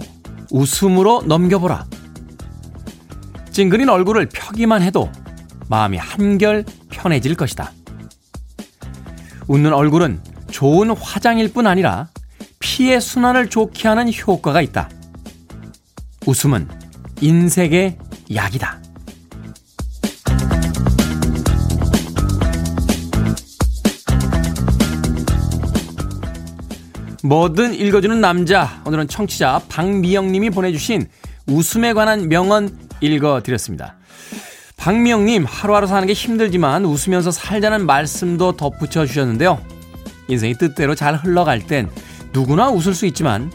[0.52, 1.88] 웃음으로 넘겨보라.
[3.52, 5.12] 찡그린 얼굴을 펴기만 해도
[5.68, 7.72] 마음이 한결 편해질 것이다.
[9.52, 12.08] 웃는 얼굴은 좋은 화장일 뿐 아니라
[12.60, 14.90] 피의 순환을 좋게 하는 효과가 있다.
[16.26, 16.70] 웃음은
[17.20, 17.98] 인색의
[18.34, 18.80] 약이다.
[27.26, 28.82] 뭐든 읽어주는 남자.
[28.86, 31.10] 오늘은 청취자 박미영 님이 보내주신
[31.48, 33.98] 웃음에 관한 명언 읽어드렸습니다.
[34.82, 39.62] 박미영님, 하루하루 사는 게 힘들지만 웃으면서 살자는 말씀도 덧붙여 주셨는데요.
[40.28, 41.88] 인생이 뜻대로 잘 흘러갈 땐
[42.34, 43.52] 누구나 웃을 수 있지만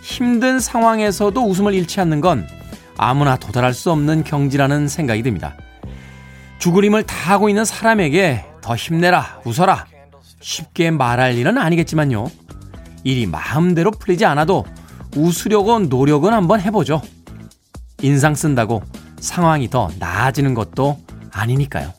[0.00, 2.48] 힘든 상황에서도 웃음을 잃지 않는 건
[2.96, 5.54] 아무나 도달할 수 없는 경지라는 생각이 듭니다.
[6.60, 9.84] 죽으림을 다 하고 있는 사람에게 더 힘내라, 웃어라.
[10.40, 12.30] 쉽게 말할 일은 아니겠지만요.
[13.04, 14.64] 일이 마음대로 풀리지 않아도
[15.14, 17.02] 웃으려고 노력은 한번 해보죠.
[18.00, 18.82] 인상 쓴다고
[19.20, 20.98] 상황이 더 나아지는 것도
[21.32, 21.92] 아니니까요.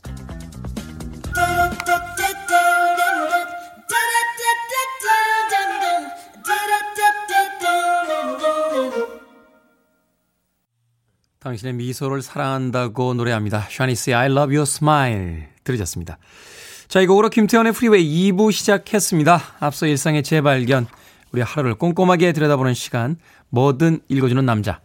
[11.40, 13.66] 당신의 미소를 사랑한다고 노래합니다.
[13.70, 16.20] 샤니스의 I love your smile 들으셨습니다.
[16.88, 19.42] 자, 이 곡으로 김태훈의 프리웨이 2부 시작했습니다.
[19.60, 20.86] 앞서 일상의 재발견,
[21.32, 23.18] 우리 하루를 꼼꼼하게 들여다보는 시간,
[23.50, 24.82] 뭐든 읽어주는 남자.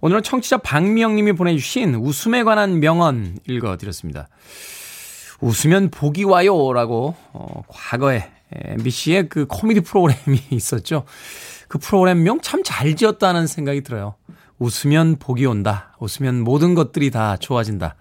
[0.00, 4.28] 오늘은 청취자 박미영님이 보내주신 웃음에 관한 명언 읽어드렸습니다.
[5.40, 11.04] 웃으면 복이 와요 라고, 어, 과거에 MBC의 그 코미디 프로그램이 있었죠.
[11.68, 14.14] 그 프로그램 명 참 잘 지었다는 생각이 들어요.
[14.58, 15.94] 웃으면 복이 온다.
[15.98, 17.96] 웃으면 모든 것들이 다 좋아진다.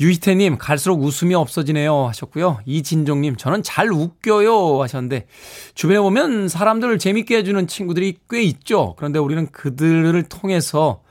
[0.00, 2.06] 유희태님, 갈수록 웃음이 없어지네요.
[2.06, 2.60] 하셨고요.
[2.66, 4.80] 이진종님, 저는 잘 웃겨요.
[4.82, 5.26] 하셨는데,
[5.74, 8.94] 주변에 보면 사람들을 재밌게 해주는 친구들이 꽤 있죠.
[8.96, 11.02] 그런데 우리는 그들을 통해서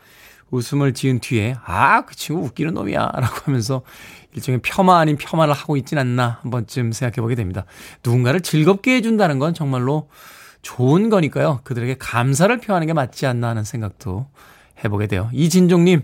[0.52, 3.12] 웃음을 지은 뒤에, 아, 그 친구 웃기는 놈이야.
[3.16, 3.82] 라고 하면서
[4.34, 6.40] 일종의 폄하 아닌 폄하를 하고 있진 않나.
[6.42, 7.66] 한 번쯤 생각해 보게 됩니다.
[8.06, 10.10] 누군가를 즐겁게 해준다는 건 정말로
[10.62, 11.62] 좋은 거니까요.
[11.64, 14.28] 그들에게 감사를 표하는 게 맞지 않나 하는 생각도
[14.84, 15.30] 해보게 돼요.
[15.34, 16.04] 이진종님,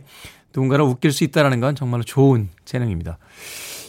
[0.56, 3.18] 누군가를 웃길 수 있다는 건 정말로 좋은 재능입니다.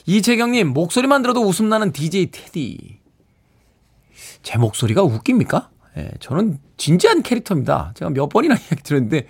[0.07, 2.99] 이재경님, 목소리만 들어도 웃음 나는 DJ 테디.
[4.43, 5.71] 제 목소리가 웃깁니까?
[5.97, 7.93] 예, 저는 진지한 캐릭터입니다.
[7.95, 9.29] 제가 몇 번이나 이야기 들었는데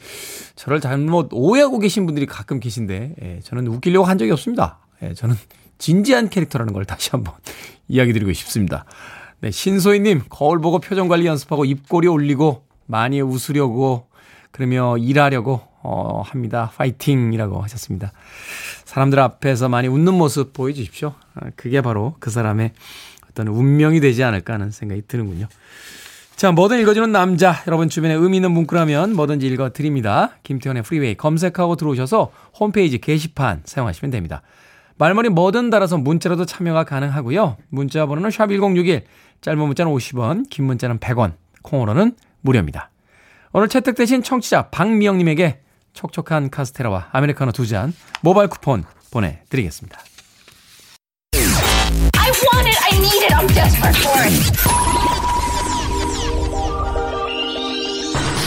[0.56, 4.78] 저를 잘못 오해하고 계신 분들이 가끔 계신데 예, 저는 웃기려고 한 적이 없습니다.
[5.02, 5.36] 예, 저는
[5.78, 7.34] 진지한 캐릭터라는 걸 다시 한번
[7.88, 8.84] 이야기 드리고 싶습니다.
[9.40, 14.08] 네, 신소희님, 거울 보고 표정 관리 연습하고 입꼬리 올리고 많이 웃으려고
[14.50, 16.72] 그러며 일하려고 어, 합니다.
[16.76, 18.12] 파이팅이라고 하셨습니다.
[18.86, 21.14] 사람들 앞에서 많이 웃는 모습 보여주십시오.
[21.34, 22.72] 아, 그게 바로 그 사람의
[23.30, 25.46] 어떤 운명이 되지 않을까 하는 생각이 드는군요.
[26.36, 27.62] 자, 뭐든 읽어주는 남자.
[27.66, 30.30] 여러분 주변에 의미 있는 문구라면 뭐든지 읽어드립니다.
[30.42, 34.42] 김태훈의 프리웨이 검색하고 들어오셔서 홈페이지 게시판 사용하시면 됩니다.
[34.96, 37.56] 말머리 뭐든 달아서 문자로도 참여가 가능하고요.
[37.68, 39.02] 문자 번호는 샵1061,
[39.42, 42.90] 짧은 문자는 50원, 긴 문자는 100원, 콩으로는 무료입니다.
[43.52, 45.60] 오늘 채택되신 청취자 박미영님에게
[45.94, 49.98] 촉촉한 카스테라와 아메리카노 두 잔 모바일 쿠폰 보내드리겠습니다.
[52.16, 52.78] I want it.
[52.82, 53.34] I need it.
[53.34, 54.34] I'm desperate for it.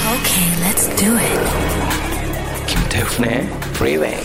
[0.07, 1.39] Okay, let's do it.
[2.67, 4.17] 김태훈의 Freeway.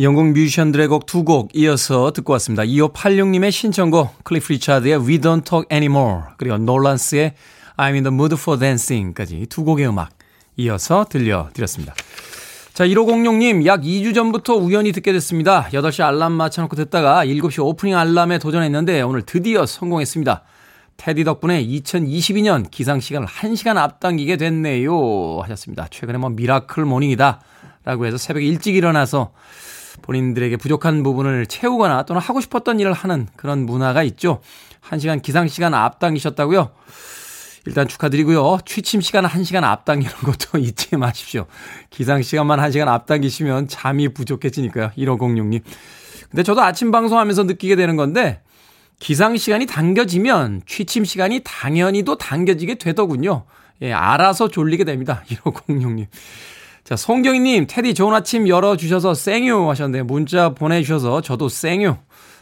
[0.00, 2.62] 영국 뮤지션들의 곡 두 곡 이어서 듣고 왔습니다.
[2.64, 7.34] 2586님의 신청곡 클리프 리차드의 We Don't Talk Anymore 그리고 놀란스의
[7.76, 10.10] I'm in the mood for dancing까지 두 곡의 음악
[10.56, 11.94] 이어서 들려드렸습니다.
[12.72, 15.68] 자, 1506님, 약 2주 전부터 우연히 듣게 됐습니다.
[15.72, 20.42] 8시 알람 맞춰놓고 듣다가 7시 오프닝 알람에 도전했는데 오늘 드디어 성공했습니다.
[20.96, 25.40] 테디 덕분에 2022년 기상시간을 1시간 앞당기게 됐네요.
[25.42, 25.88] 하셨습니다.
[25.90, 27.40] 최근에 뭐 miracle morning이다.
[27.84, 29.32] 라고 해서 새벽에 일찍 일어나서
[30.02, 34.40] 본인들에게 부족한 부분을 채우거나 또는 하고 싶었던 일을 하는 그런 문화가 있죠.
[34.88, 36.70] 1시간 기상시간 앞당기셨다고요?
[37.66, 38.58] 일단 축하드리고요.
[38.64, 41.46] 취침 시간 1시간 앞당기는 것도 잊지 마십시오.
[41.90, 44.90] 기상 시간만 1시간 앞당기시면 잠이 부족해지니까요.
[44.98, 45.62] 1506님.
[46.30, 48.40] 근데 저도 아침 방송하면서 느끼게 되는 건데
[48.98, 53.44] 기상 시간이 당겨지면 취침 시간이 당연히도 당겨지게 되더군요.
[53.82, 55.22] 예, 알아서 졸리게 됩니다.
[55.28, 56.06] 1506님.
[56.84, 61.96] 자, 송경희님, 테디 좋은 아침 열어주셔서 생유 하셨는데 문자 보내주셔서 저도 생유.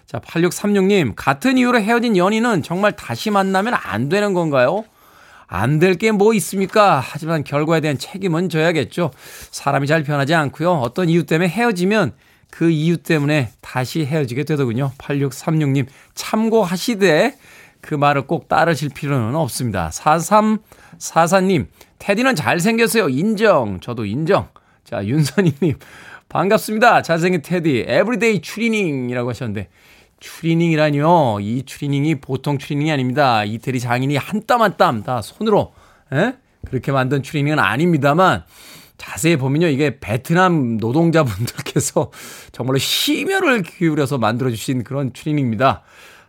[0.07, 4.85] 자, 8636님, 같은 이유로 헤어진 연인은 정말 다시 만나면 안 되는 건가요?
[5.53, 7.01] 안 될 게 뭐 있습니까?
[7.05, 9.11] 하지만 결과에 대한 책임은 져야겠죠.
[9.51, 10.73] 사람이 잘 변하지 않고요.
[10.75, 12.13] 어떤 이유 때문에 헤어지면
[12.51, 14.93] 그 이유 때문에 다시 헤어지게 되더군요.
[14.99, 17.37] 8636님, 참고하시되
[17.81, 19.91] 그 말을 꼭 따르실 필요는 없습니다.
[20.99, 21.67] 4344님,
[21.99, 23.09] 테디는 잘생겼어요.
[23.09, 23.81] 인정.
[23.81, 24.49] 저도 인정.
[24.85, 25.79] 자, 윤선희님,
[26.29, 27.03] 반갑습니다.
[27.03, 29.69] 잘생긴 테디, everyday 추리닝이라고 하셨는데,
[30.21, 31.39] 추리닝이라뇨.
[31.41, 33.45] 이 추리닝이 보통 추리닝이 아닙니다.
[33.45, 35.73] 이태리 장인이 한 땀 한 땀 다 손으로,
[36.13, 36.35] 에?
[36.69, 38.45] 그렇게 만든 추리닝은 아닙니다만,
[38.99, 39.67] 자세히 보면요.
[39.69, 42.11] 이게 베트남 노동자분들께서
[42.53, 45.83] 정말로 심혈을 기울여서 만들어주신 그런 추리닝입니다.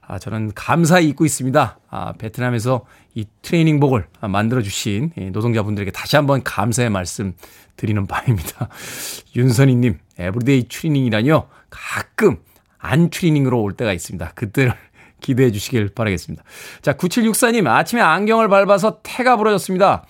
[0.08, 1.80] 아, 저는 감사히 입고 있습니다.
[1.90, 7.34] 아, 베트남에서 이 트레이닝복을 만들어주신 노동자분들에게 다시 한번 감사의 말씀
[7.76, 8.70] 드리는 바입니다.
[9.36, 11.48] 윤선희님, everyday 추리닝이라뇨.
[11.70, 12.38] 가끔
[12.82, 14.32] 안 추리닝으로 올 때가 있습니다.
[14.36, 14.74] 그때를
[15.22, 16.44] 기대해 주시길 바라겠습니다.
[16.82, 20.04] 자, 9764님, 아침에 안경을 밟아서 태가 부러졌습니다.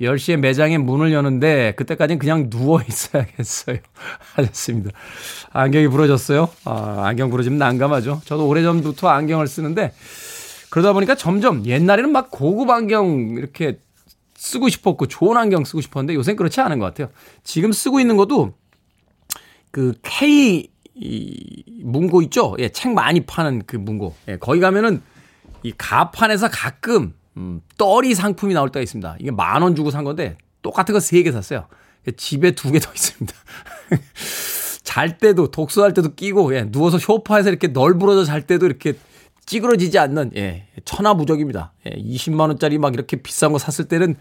[0.00, 3.76] 10시에 매장에 문을 여는데 그때까지는 그냥 누워 있어야겠어요.
[4.34, 4.90] 하셨습니다.
[5.52, 6.48] 안경이 부러졌어요?
[6.64, 8.22] 아, 안경 부러지면 난감하죠.
[8.24, 9.92] 저도 오래전부터 안경을 쓰는데
[10.70, 13.78] 그러다 보니까 점점 옛날에는 막 고급 안경 이렇게
[14.34, 17.08] 쓰고 싶었고 좋은 안경 쓰고 싶었는데 요새는 그렇지 않은 것 같아요.
[17.44, 18.54] 지금 쓰고 있는 것도
[19.70, 22.54] 그 K 이 문고 있죠?
[22.58, 24.14] 예, 책 많이 파는 그 문고.
[24.28, 25.02] 예, 거기 가면은
[25.62, 29.16] 이 가판에서 가끔 음, 떨이 상품이 나올 때가 있습니다.
[29.18, 31.66] 이게 만 원 주고 산 건데 똑같은 거 세 개 샀어요.
[32.16, 33.34] 집에 두 개 더 있습니다.
[34.84, 38.94] 잘 때도 독서할 때도 끼고 예, 누워서 쇼파에서 이렇게 널브러져 잘 때도 이렇게
[39.46, 41.72] 찌그러지지 않는 예, 천하무적입니다.
[41.86, 44.16] 예, 20만 원짜리 막 이렇게 비싼 거 샀을 때는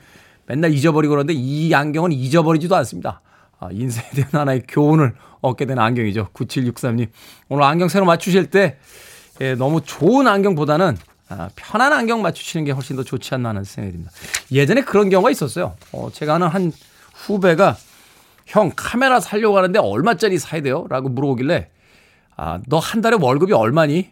[0.48, 3.22] 맨날 잊어버리고 그러는데 이 안경은 잊어버리지도 않습니다.
[3.60, 6.30] 아, 인생에 대한 하나의 교훈을 얻게 되는 안경이죠.
[6.34, 7.08] 9763님.
[7.50, 8.78] 오늘 안경 새로 맞추실 때
[9.42, 10.98] 예, 너무 좋은 안경보다는
[11.30, 14.12] 아, 편한 안경 맞추시는 게 훨씬 더 좋지 않나 하는 생각이 듭니다.
[14.52, 15.76] 예전에 그런 경우가 있었어요.
[15.92, 16.72] 어, 제가 아는 한
[17.14, 17.76] 후배가
[18.46, 20.86] 형 카메라 살려고 하는데 얼마짜리 사야 돼요?
[20.90, 21.70] 라고 물어보길래
[22.36, 24.12] 아, 너 한 달에 월급이 얼마니?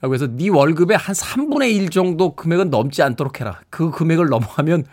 [0.00, 3.60] 라고 해서 네 월급의 한 3분의 1 정도 금액은 넘지 않도록 해라.
[3.70, 4.84] 그 금액을 넘어가면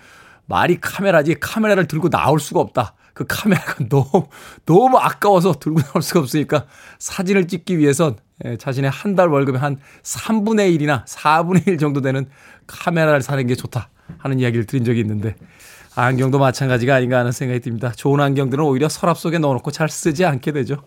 [0.50, 2.96] 말이 카메라지 카메라를 들고 나올 수가 없다.
[3.14, 4.28] 그 카메라가 너무,
[4.66, 6.66] 너무 아까워서 들고 나올 수가 없으니까
[7.00, 12.30] 사진을 찍기 위해선 예, 자신의 한 달 월급의 한 3분의 1이나 4분의 1 정도 되는
[12.68, 15.36] 카메라를 사는 게 좋다 하는 이야기를 드린 적이 있는데
[15.96, 17.92] 안경도 마찬가지가 아닌가 하는 생각이 듭니다.
[17.92, 20.78] 좋은 안경들은 오히려 서랍 속에 넣어놓고 잘 쓰지 않게 되죠.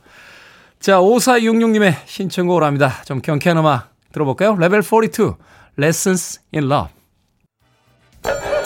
[0.81, 3.03] 자, 5466님의 신청곡을 합니다.
[3.05, 4.57] 좀 경쾌한 음악 들어볼까요?
[4.57, 5.37] 레벨 42,
[5.79, 8.62] Lessons in Love.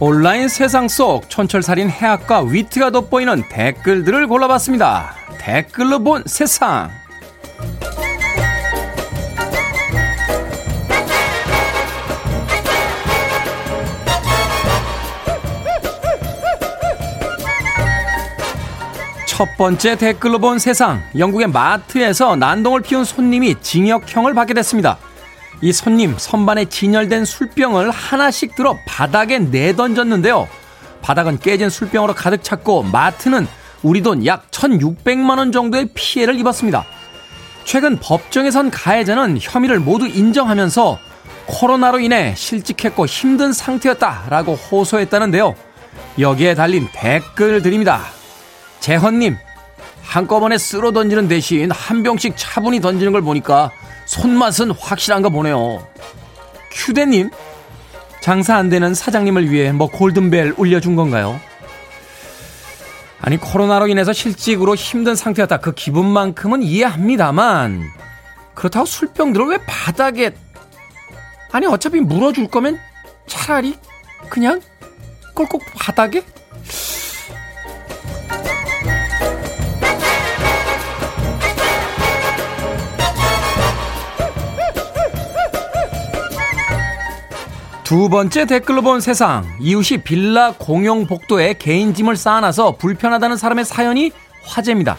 [0.00, 5.14] 온라인 세상 속 촌철살인 해학과 위트가 돋보이는 댓글들을 골라봤습니다.
[5.38, 6.90] 댓글로 본 세상.
[19.26, 21.02] 첫 번째 댓글로 본 세상.
[21.16, 24.98] 영국의 마트에서 난동을 피운 손님이 징역형을 받게 됐습니다.
[25.60, 30.48] 이 손님 선반에 진열된 술병을 하나씩 들어 바닥에 내던졌는데요.
[31.02, 33.46] 바닥은 깨진 술병으로 가득 찼고 마트는
[33.82, 36.84] 우리 돈 약 1,600만 원 정도의 피해를 입었습니다.
[37.64, 40.98] 최근 법정에선 가해자는 혐의를 모두 인정하면서
[41.46, 45.54] 코로나로 인해 실직했고 힘든 상태였다라고 호소했다는데요.
[46.18, 48.02] 여기에 달린 댓글 드립니다.
[48.80, 49.36] 재헌님,
[50.02, 53.70] 한꺼번에 쓸어 던지는 대신 한 병씩 차분히 던지는 걸 보니까
[54.14, 55.84] 손맛은 확실한가 보네요.
[56.70, 57.30] 휴대님,
[58.20, 61.40] 장사 안 되는 사장님을 위해 뭐 골든벨 울려준 건가요?
[63.20, 65.58] 아니, 코로나로 인해서 실직으로 힘든 상태였다.
[65.58, 67.82] 그 기분만큼은 이해합니다만,
[68.54, 70.34] 그렇다고 술병들을 왜 바닥에,
[71.50, 72.78] 아니, 어차피 물어줄 거면
[73.26, 73.76] 차라리
[74.28, 74.60] 그냥
[75.34, 76.22] 꼴꼭 바닥에?
[87.84, 89.44] 두 번째 댓글로 본 세상.
[89.60, 94.10] 이웃이 빌라 공용 복도에 개인 짐을 쌓아놔서 불편하다는 사람의 사연이
[94.42, 94.96] 화제입니다.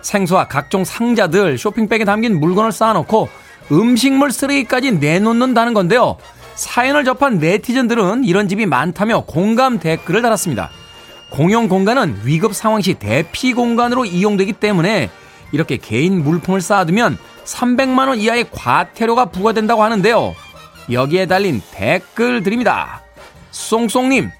[0.00, 3.28] 생수와 각종 상자들, 쇼핑백에 담긴 물건을 쌓아놓고
[3.72, 6.18] 음식물 쓰레기까지 내놓는다는 건데요.
[6.54, 10.70] 사연을 접한 네티즌들은 이런 집이 많다며 공감 댓글을 달았습니다.
[11.30, 15.10] 공용 공간은 위급 상황 시 대피 공간으로 이용되기 때문에
[15.50, 20.34] 이렇게 개인 물품을 쌓아두면 300만원 이하의 과태료가 부과된다고 하는데요.
[20.92, 23.02] 여기에 달린 댓글 드립니다.
[23.52, 24.30] 쏭쏭님,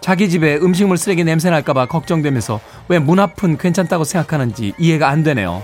[0.00, 5.62] 자기 집에 음식물 쓰레기 냄새 날까봐 걱정되면서 왜 문 앞은 괜찮다고 생각하는지 이해가 안 되네요.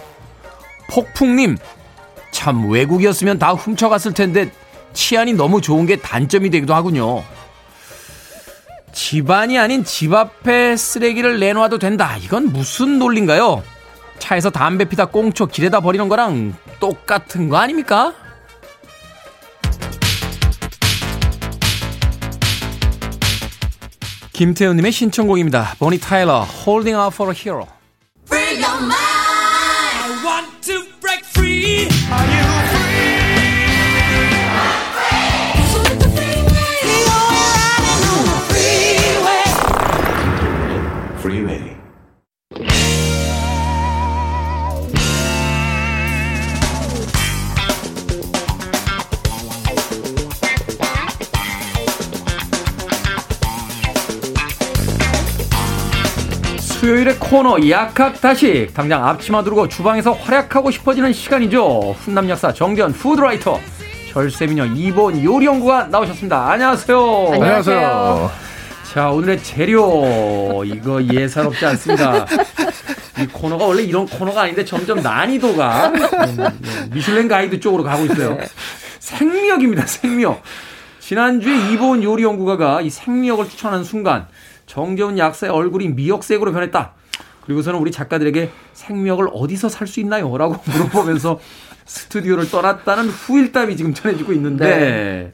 [0.91, 1.57] 폭풍님,
[2.33, 4.51] 참 외국이었으면 다 훔쳐갔을 텐데
[4.93, 7.23] 치안이 너무 좋은 게 단점이 되기도 하군요.
[8.93, 12.17] 집안이 아닌 집 앞에 쓰레기를 내놓아도 된다.
[12.19, 13.62] 이건 무슨 논리인가요?
[14.19, 18.12] 차에서 담배 피다 꽁초 길에다 버리는 거랑 똑같은 거 아닙니까?
[24.42, 25.76] 김태훈님의 신청곡입니다.
[25.78, 27.68] 보니 타일러, Holding Out for a Hero.
[31.33, 32.71] Freeway.
[56.83, 61.92] 수요일의 코너 약학다식 당장 앞치마 두르고 주방에서 활약하고 싶어지는 시간이죠.
[61.92, 63.61] 훈남 약사 정전 푸드라이터
[64.11, 66.51] 절세미녀 이본 요리연구가 나오셨습니다.
[66.51, 67.31] 안녕하세요.
[67.35, 68.31] 안녕하세요.
[68.92, 72.27] 자 오늘의 재료 이거 예사롭지 않습니다.
[73.21, 75.92] 이 코너가 원래 이런 코너가 아닌데 점점 난이도가
[76.90, 78.38] 미슐랭 가이드 쪽으로 가고 있어요.
[78.99, 79.87] 생미역입니다.
[79.87, 80.42] 생미역.
[80.99, 84.27] 지난주에 이보은 요리연구가가 이 생미역을 추천하는 순간
[84.66, 86.92] 정재훈 약사의 얼굴이 미역색으로 변했다.
[87.44, 90.37] 그리고서는 우리 작가들에게 생미역을 어디서 살 수 있나요?
[90.37, 91.40] 라고 물어보면서
[91.85, 95.33] 스튜디오를 떠났다는 후일담이 지금 전해지고 있는데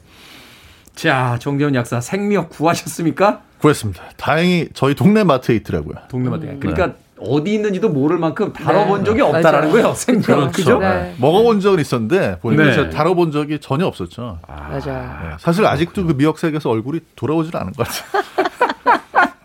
[0.95, 3.41] 자 정재훈 약사 생미역 구하셨습니까?
[3.59, 4.01] 구했습니다.
[4.17, 5.95] 다행히 저희 동네 마트에 있더라고요.
[6.09, 6.45] 동네마다.
[6.59, 9.71] 그러니까 어디 있는지도 모를 만큼 다뤄본 적이 없다라는 맞아요.
[9.71, 9.93] 거예요.
[9.93, 10.51] 생미역.
[10.53, 10.79] 그죠?
[10.79, 11.13] 네.
[11.19, 12.73] 먹어본 적은 있었는데 보니까 네.
[12.73, 14.39] 제가 다뤄본 적이 전혀 없었죠.
[14.47, 15.19] 맞아.
[15.23, 15.35] 네.
[15.39, 18.23] 사실 아직도 그 미역색에서 얼굴이 돌아오질 않은 것 같아요.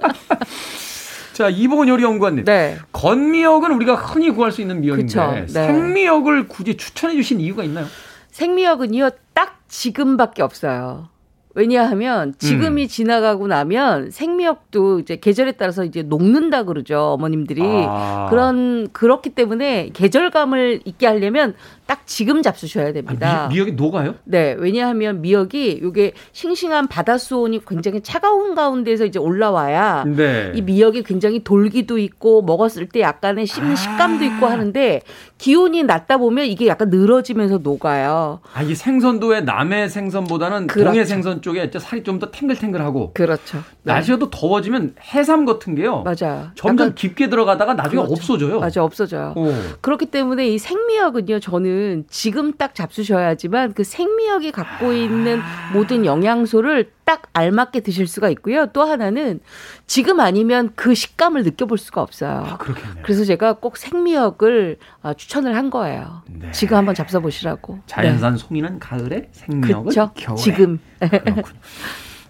[1.34, 2.44] 자 이보은 요리연구관님.
[2.44, 2.78] 네.
[2.92, 5.46] 건미역은 우리가 흔히 구할 수 있는 미역인데.
[5.46, 5.46] 네.
[5.46, 7.86] 생미역을 굳이 추천해 주신 이유가 있나요?
[8.30, 11.08] 생미역은요, 딱 지금밖에 없어요.
[11.56, 18.26] 왜냐하면 지금이 지나가고 나면 생미역도 이제 계절에 따라서 이제 녹는다 그러죠 어머님들이 아.
[18.28, 21.54] 그런 그렇기 때문에 계절감을 있게 하려면
[21.86, 23.44] 딱 지금 잡수셔야 됩니다.
[23.44, 24.14] 아, 미, 역이 녹아요?
[24.24, 30.52] 네, 왜냐하면 미역이 요게 싱싱한 바닷수온이 굉장히 차가운 가운데서 이제 올라와야 네.
[30.54, 35.02] 이 미역이 굉장히 돌기도 있고 먹었을 때 약간의 씹는 식감도 있고 하는데
[35.36, 38.40] 기온이 낮다 보면 이게 약간 늘어지면서 녹아요.
[38.54, 40.90] 아, 이 생선도의 남해 생선보다는 그렇죠.
[40.90, 43.58] 동해 생선 쪽에 살이 좀 더 탱글탱글하고 그렇죠.
[43.82, 43.92] 네.
[43.92, 46.04] 날씨가 또 더워지면 해삼 같은 게요.
[46.04, 46.50] 맞아요.
[46.54, 48.12] 점점 깊게 들어가다가 나중에 그렇죠.
[48.12, 48.60] 없어져요.
[48.60, 49.34] 맞아 없어져요.
[49.36, 49.52] 오.
[49.80, 51.73] 그렇기 때문에 이 생미역은요, 저는
[52.08, 55.40] 지금 딱 잡수셔야지만 그 생미역이 갖고 있는
[55.72, 58.66] 모든 영양소를 딱 알맞게 드실 수가 있고요.
[58.72, 59.40] 또 하나는
[59.86, 62.44] 지금 아니면 그 식감을 느껴볼 수가 없어요.
[62.46, 63.02] 아, 그렇겠네요.
[63.02, 66.22] 그래서 제가 꼭 생미역을 아, 추천을 한 거예요.
[66.30, 66.50] 네.
[66.52, 67.80] 지금 한번 잡숴 보시라고.
[67.86, 70.12] 자연산 송이는 가을에 생미역은 그렇죠.
[70.14, 70.40] 겨울에.
[70.42, 70.78] 지금.
[70.98, 71.42] 그렇군요.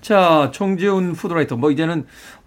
[0.01, 1.57] 자, 정재훈 food writer.
[1.57, 2.05] 뭐 이제는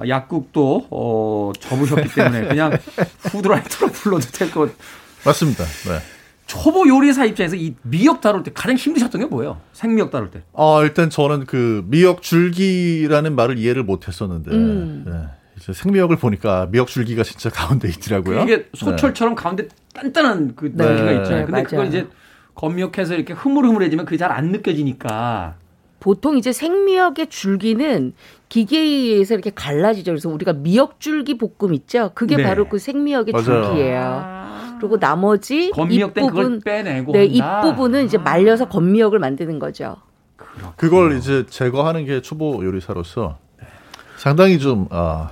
[0.08, 2.78] 약국도 어, 접으셨기 때문에 그냥
[3.32, 4.72] food writer로 불러도 될 것.
[5.26, 5.64] 맞습니다.
[5.64, 6.17] 네.
[6.48, 9.60] 초보 요리사 입장에서 이 미역 다룰 때 가장 힘드셨던 게 뭐예요?
[9.74, 10.42] 생미역 다룰 때.
[10.54, 15.04] 아, 일단 저는 그 미역 줄기라는 말을 이해를 못 했었는데, 음.
[15.06, 15.14] 네.
[15.58, 18.44] 이제 생미역을 보니까 미역 줄기가 진짜 가운데 있더라고요.
[18.44, 20.86] 이게 소철처럼 가운데 단단한 그 네.
[20.86, 21.40] 줄기가 있잖아요.
[21.42, 21.90] 네, 근데 그걸 맞아요.
[21.90, 22.08] 이제
[22.56, 25.56] 건미역해서 이렇게 흐물흐물해지면 그게 잘 안 느껴지니까.
[26.00, 28.14] 보통 이제 생미역의 줄기는
[28.50, 30.12] 기계에 의해서 이렇게 갈라지죠.
[30.12, 32.12] 그래서 우리가 미역 줄기 볶음 있죠.
[32.14, 32.44] 그게 네.
[32.44, 33.64] 바로 그 생미역의 맞아요.
[33.66, 34.38] 줄기예요.
[34.80, 37.62] 그리고 나머지 그걸 잎부분 빼내고 네, 한다.
[37.68, 39.98] 잎부분은 이제 말려서 건미역을 만드는 거죠.
[40.76, 43.38] 그걸 이제 제거하는 게 초보 요리사로서
[44.18, 45.30] 상당히 좀, 아,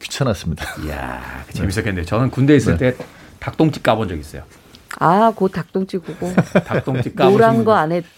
[0.00, 0.64] 귀찮았습니다.
[0.84, 1.20] 이야,
[1.52, 2.04] 재밌었겠네요.
[2.04, 2.94] 저는 군대 있을 때
[3.40, 4.42] 닭똥집 까본 적 있어요.
[4.98, 6.32] 아, 그 닭똥집이고
[6.64, 7.64] 닭똥집 까보신 노란.
[7.64, 8.08] 거 안에 탁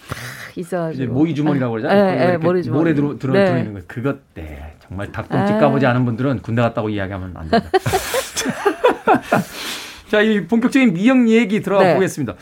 [0.56, 2.04] 있어가지고 이제 모이 주머니라고 그러잖아요.
[2.04, 2.78] 네, 네, 이렇게 모래 주머니.
[2.80, 3.44] 모래 들어 들어 네.
[3.46, 3.80] 들어 있는 거.
[3.86, 5.58] 그것 네 정말 닭똥집 아.
[5.58, 7.70] 까보지 않은 분들은 군대 갔다고 이야기하면 안 됩니다.
[10.08, 11.94] 자, 이 본격적인 미역 얘기 들어가 네.
[11.94, 12.34] 보겠습니다.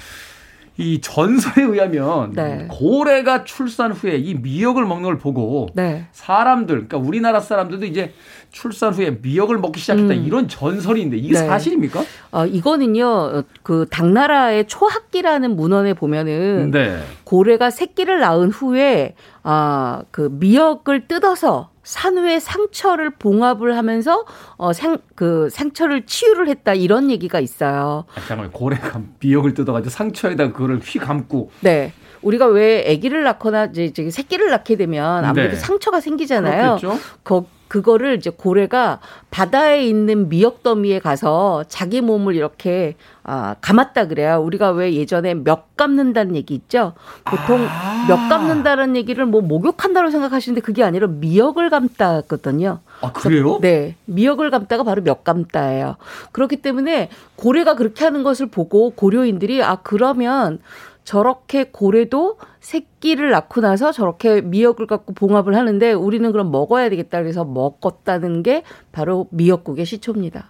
[0.76, 2.66] 이 전설에 의하면 네.
[2.68, 6.06] 고래가 출산 후에 이 미역을 먹는 걸 보고 네.
[6.10, 8.12] 사람들, 그러니까 우리나라 사람들도 이제
[8.50, 10.24] 출산 후에 미역을 먹기 시작했다 음.
[10.24, 11.46] 이런 전설인데 이게 네.
[11.46, 12.02] 사실입니까?
[12.32, 16.98] 어, 이거는요, 어, 그 당나라의 초학기라는 문헌에 보면은 네.
[17.22, 24.24] 고래가 새끼를 낳은 후에 아, 그 미역을 뜯어서 산후의 상처를 봉합을 하면서
[24.57, 28.05] 어, 상, 그 상처를 치유를 했다 이런 얘기가 있어요.
[28.14, 31.93] 아, 잠깐만 고래가 미역을 뜯어가지고 상처에다 그거를 휘 감고 네.
[32.22, 35.61] 우리가 왜 아기를 낳거나 이제 새끼를 낳게 되면 아무래도 네.
[35.61, 36.78] 상처가 생기잖아요.
[36.78, 36.99] 그렇겠죠?
[37.22, 39.00] 거, 그거를 이제 고래가
[39.32, 42.94] 바다에 있는 미역 더미에 가서 자기 몸을 이렇게
[43.24, 44.40] 아, 감았다 그래요.
[44.44, 46.92] 우리가 왜 예전에 멱 감는다는 얘기 있죠?
[47.24, 48.06] 보통 아.
[48.08, 52.78] 멱 감는다는 얘기를 뭐 목욕한다고 생각하시는데 그게 아니라 미역을 감다거든요.
[53.00, 53.58] 아 그래요?
[53.60, 53.96] 네.
[54.04, 55.96] 미역을 감다가 바로 멱 감다예요.
[56.30, 60.60] 그렇기 때문에 고래가 그렇게 하는 것을 보고 고려인들이 아, 그러면
[61.05, 67.44] 저렇게 고래도 새끼를 낳고 나서 저렇게 미역을 갖고 봉합을 하는데 우리는 그럼 먹어야 되겠다 그래서
[67.44, 70.48] 먹었다는 게 바로 미역국의 시초입니다.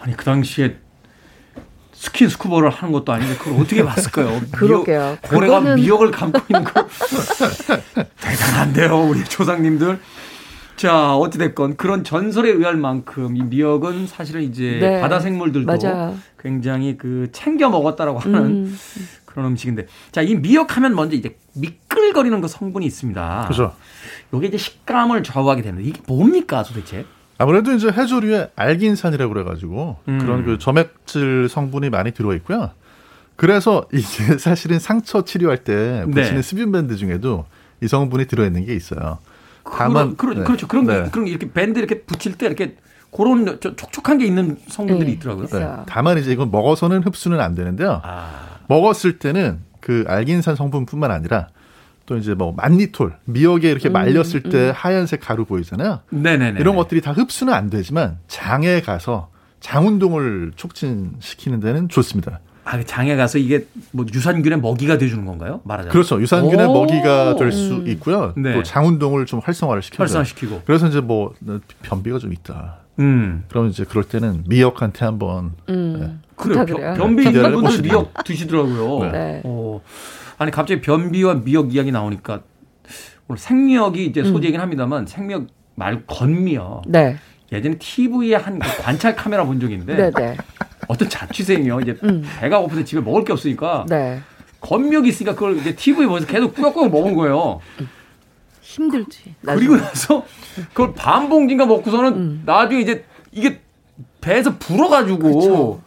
[0.00, 0.76] 아니 그 당시에
[1.92, 4.40] 스킨 스쿠버를 하는 것도 아닌데 그걸 어떻게 봤을까요?
[4.52, 5.00] 그러게요.
[5.00, 6.86] 미역, 고래가 그거는- 미역을 감고 있는 거
[8.20, 9.98] 대단한데요, 우리 조상님들.
[10.76, 15.00] 자 어찌 됐건 그런 전설에 의할 만큼 이 미역은 사실은 이제 네.
[15.00, 16.16] 바다 생물들도 맞아요.
[16.38, 18.78] 굉장히 그 챙겨 먹었다라고 하는 음.
[19.34, 23.46] 그런 음식인데 자 이 미역하면 먼저 이제 미끌거리는 그 성분이 있습니다.
[23.48, 23.74] 그죠.
[24.32, 27.04] 이게 이제 식감을 좌우하게 되는데 이게 뭡니까 도대체?
[27.36, 30.18] 아무래도 이제 해조류에 알긴산이라고 그래가지고 음.
[30.18, 32.70] 그런 그 점액질 성분이 많이 들어있고요.
[33.36, 34.06] 그래서 이게
[34.38, 36.42] 사실은 상처 치료할 때 붙이는 네.
[36.42, 37.44] 스빈 밴드 중에도
[37.82, 39.18] 이 성분이 들어있는 게 있어요.
[39.64, 40.44] 다만 그런, 네.
[40.44, 40.68] 그렇죠.
[40.68, 41.08] 그런 네.
[41.10, 42.76] 그런 이렇게 밴드 이렇게 붙일 때 이렇게
[43.10, 45.12] 그런 저- 촉촉한 게 있는 성분들이 네.
[45.16, 45.46] 있더라고요.
[45.46, 45.48] 네.
[45.48, 45.84] 있어요.
[45.88, 48.00] 다만 이제 이건 먹어서는 흡수는 안 되는데요.
[48.04, 51.48] 아, 먹었을 때는 그 알긴산 성분뿐만 아니라
[52.06, 56.00] 또 이제 뭐 만니톨 미역에 이렇게 말렸을 때 하얀색 가루 보이잖아요.
[56.10, 56.60] 네네네.
[56.60, 62.40] 이런 것들이 다 흡수는 안 되지만 장에 가서 장 운동을 촉진시키는 데는 좋습니다.
[62.66, 65.60] 아, 그 장에 가서 이게 뭐 유산균의 먹이가 돼주는 건가요?
[65.64, 65.92] 말하자면.
[65.92, 66.20] 그렇죠.
[66.20, 66.72] 유산균의 오.
[66.72, 68.32] 먹이가 될 수 있고요.
[68.36, 68.54] 네.
[68.54, 69.98] 또장 운동을 좀 활성화를 시켜요.
[70.00, 70.62] 활성화시키고.
[70.64, 71.34] 그래서 이제 뭐
[71.82, 72.78] 변비가 좀 있다.
[72.98, 73.44] 음.
[73.48, 76.20] 그럼 이제 그럴 때는 미역한테 한번 음.
[76.36, 76.64] 그래요.
[76.64, 76.94] 부탁을 해요.
[76.96, 77.82] 변, 비 있는 분들.
[77.82, 79.10] 미역 드시더라고요.
[79.12, 79.40] 네.
[79.44, 79.80] 어.
[80.38, 82.42] 아니 갑자기 변비와 미역 이야기 나오니까
[83.28, 86.82] 오늘 생미역이 이제 소재이긴 합니다만 생미역 말고 건미역.
[86.86, 87.16] 네.
[87.52, 90.36] 예전에 TV에 한그 관찰 카메라 본 적이 있는데 네, 네.
[90.88, 91.80] 어떤 자취생이요.
[91.80, 92.24] 이제 음.
[92.40, 94.20] 배가 고픈데 집에 먹을 게 없으니까 네.
[94.60, 97.60] 건미역이 있으니까 그걸 이제 TV에 보면서 계속 꾸역꾸역 먹은 거예요.
[98.74, 99.34] 힘들지.
[99.42, 99.78] 그리고 나중에.
[99.78, 100.24] 나서
[100.72, 102.42] 그걸 반 봉지인가 먹고서는 음.
[102.44, 103.60] 나중에 이제 이게
[104.20, 105.80] 배에서 불어가지고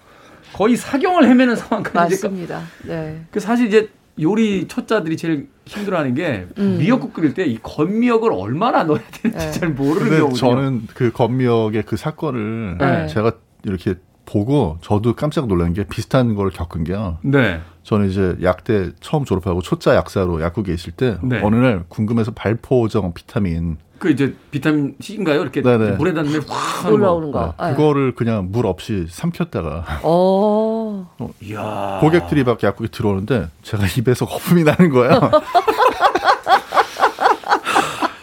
[0.54, 2.62] 거의 사경을 헤매는 상황까지 맞습니다.
[2.86, 3.22] 네.
[3.32, 6.78] 그 사실 이제 요리 초짜들이 제일 힘들어하는 게 음.
[6.80, 9.52] 미역국 끓일 때 이 건미역을 얼마나 넣어야 되는지 네.
[9.52, 10.36] 잘 모르는 경우거든요.
[10.36, 13.08] 저는 그 건미역의 그 사건을 네.
[13.08, 13.34] 제가
[13.64, 17.18] 이렇게 보고 저도 깜짝 놀란 게 비슷한 걸 겪은 게요.
[17.22, 17.62] 네.
[17.88, 21.40] 저는 이제 약대 처음 졸업하고 초짜 약사로 약국에 있을 때 네.
[21.42, 25.42] 어느 날 궁금해서 발포정 비타민 그 이제 비타민 C인가요?
[25.42, 25.92] 이렇게 네네.
[25.92, 26.96] 물에다 넣으면 확 하는 거.
[27.06, 27.54] 올라오는 거.
[27.56, 27.76] 아, 예.
[27.76, 31.10] 그거를 그냥 물 없이 삼켰다가 어.
[31.42, 32.00] 이야.
[32.02, 35.32] 고객들이 막 약국에 들어오는데 제가 입에서 거품이 나는 거야.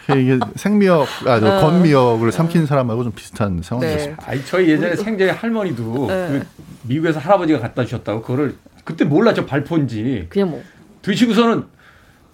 [0.15, 4.21] 이게 생미역, 아, 저 건미역을 삼킨 사람하고 좀 비슷한 상황이었습니다.
[4.21, 4.31] 네.
[4.31, 6.45] 아니 저희 예전에 생제 할머니도 그
[6.83, 8.55] 미국에서 할아버지가 갖다 주셨다고 그거를
[8.85, 10.63] 그때 저 발포인지 그냥 뭐.
[11.01, 11.63] 드시고서는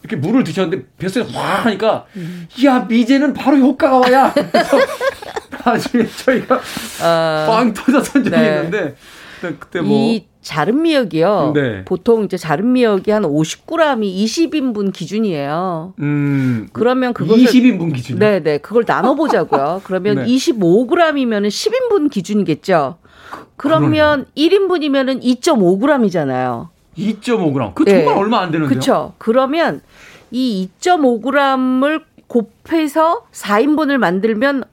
[0.04, 2.06] 이렇게 물을 드셨는데 뱃속에 확 하니까
[2.66, 4.34] 야 미제는 바로 효과가 와야
[5.66, 6.60] 나중에 저희가
[7.02, 8.56] 아, 빵 터졌던 적이 네.
[8.58, 8.96] 있는데
[9.60, 11.52] 그때- 뭐이 자른 미역이요.
[11.54, 11.86] 네.
[11.86, 15.94] 보통 이제 자른 미역이 한 50g이 20인분 기준이에요.
[16.00, 18.18] 음, 그러면 그것을 20인분 기준.
[18.18, 18.58] 네, 네.
[18.58, 19.82] 그걸 나눠 보자고요.
[19.86, 20.26] 그러면 네.
[20.26, 22.98] 25g이면은 10인분 기준이겠죠.
[23.56, 26.70] 그러면 1인분이면은 2.5g이잖아요.
[26.98, 27.76] 2.5g.
[27.76, 28.12] 그 정말 네.
[28.14, 28.70] 얼마 안 되는데요.
[28.70, 29.14] 그렇죠.
[29.18, 29.82] 그러면
[30.32, 34.64] 이 2.5g을 곱해서 4인분을 만들면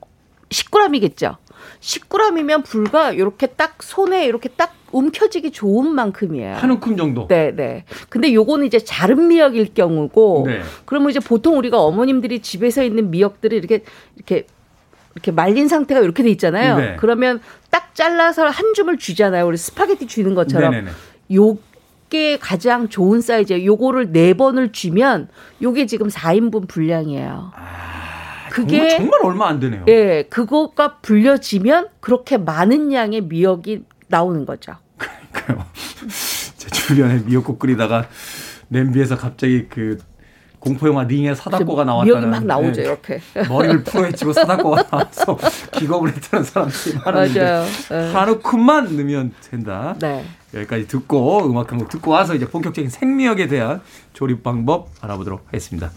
[0.48, 1.36] 10g이겠죠.
[1.80, 6.54] 10g이면 불과 이렇게 딱 손에 이렇게 딱 움켜쥐기 좋은 만큼이에요.
[6.54, 7.28] 한 움큼 정도.
[7.28, 7.84] 네, 네.
[8.08, 10.60] 근데 요거는 이제 자른 미역일 경우고 네.
[10.86, 13.82] 그러면 이제 보통 우리가 어머님들이 집에서 있는 미역들을 이렇게
[14.16, 14.46] 이렇게
[15.18, 16.76] 이렇게 말린 상태가 이렇게 돼 있잖아요.
[16.78, 16.96] 네.
[16.98, 17.40] 그러면
[17.70, 19.46] 딱 잘라서 한 줌을 쥐잖아요.
[19.46, 20.70] 우리 스파게티 쥐는 것처럼.
[20.70, 20.90] 네네네.
[21.32, 23.64] 요게 가장 좋은 사이즈예요.
[23.64, 25.28] 요거를 네 번을 쥐면
[25.60, 27.52] 요게 지금 4인분 분량이에요.
[27.52, 29.84] 정말, 그게 정말 얼마 안 되네요.
[29.88, 34.74] 예, 그거가 불려지면 그렇게 많은 양의 미역이 나오는 거죠.
[34.96, 35.66] 그러니까요.
[36.56, 38.08] 제 주변에 미역국 끓이다가
[38.68, 39.98] 냄비에서 갑자기 그
[40.60, 42.82] 공포 영화 링의 사다코가 나왔다는 막 나오죠, 네.
[42.82, 43.20] 이렇게.
[43.48, 45.38] 머리를 풀어헤치고 사다코가 나와서
[45.72, 47.66] 기겁을 했다는 사람들이 많은데 맞아요.
[47.92, 48.12] 예.
[48.12, 49.94] 한 움큼만 넣으면 된다.
[50.00, 50.24] 네.
[50.54, 53.80] 여기까지 듣고 음악 한 곡 듣고 와서 이제 본격적인 생미역에 대한
[54.14, 55.90] 조리 방법 알아보도록 하겠습니다.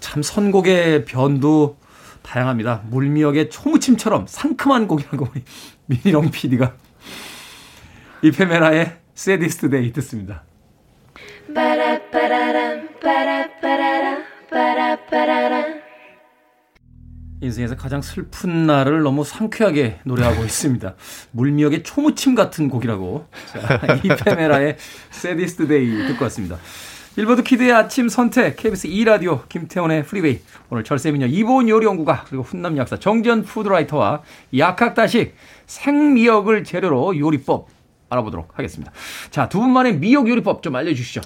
[0.00, 1.76] 참 선곡의 변도
[2.22, 2.82] 다양합니다.
[2.90, 5.42] 물미역의 초무침처럼 상큼한 곡이라고 우리
[5.86, 6.74] 민희롱 PD가
[8.22, 10.42] Ephemera의 Saddest Day 듣습니다.
[17.40, 20.94] 인생에서 가장 슬픈 날을 너무 상쾌하게 노래하고 있습니다.
[21.32, 23.26] 물미역의 초무침 같은 곡이라고.
[23.52, 24.76] 자, Ephemera의
[25.10, 26.56] Saddest Day 듣고 왔습니다.
[27.14, 30.40] 빌보드 키드의 아침 선택, KBS 2라디오, 김태훈의 프리웨이.
[30.70, 34.22] 오늘 절세미녀 이보은 요리연구가, 그리고 훈남 약사 정재훈 food writer와
[34.56, 35.34] 약학다식
[35.66, 37.68] 생미역을 재료로 요리법
[38.08, 38.92] 알아보도록 하겠습니다.
[39.30, 41.20] 자, 두 분만의 미역 요리법 좀 알려주시죠.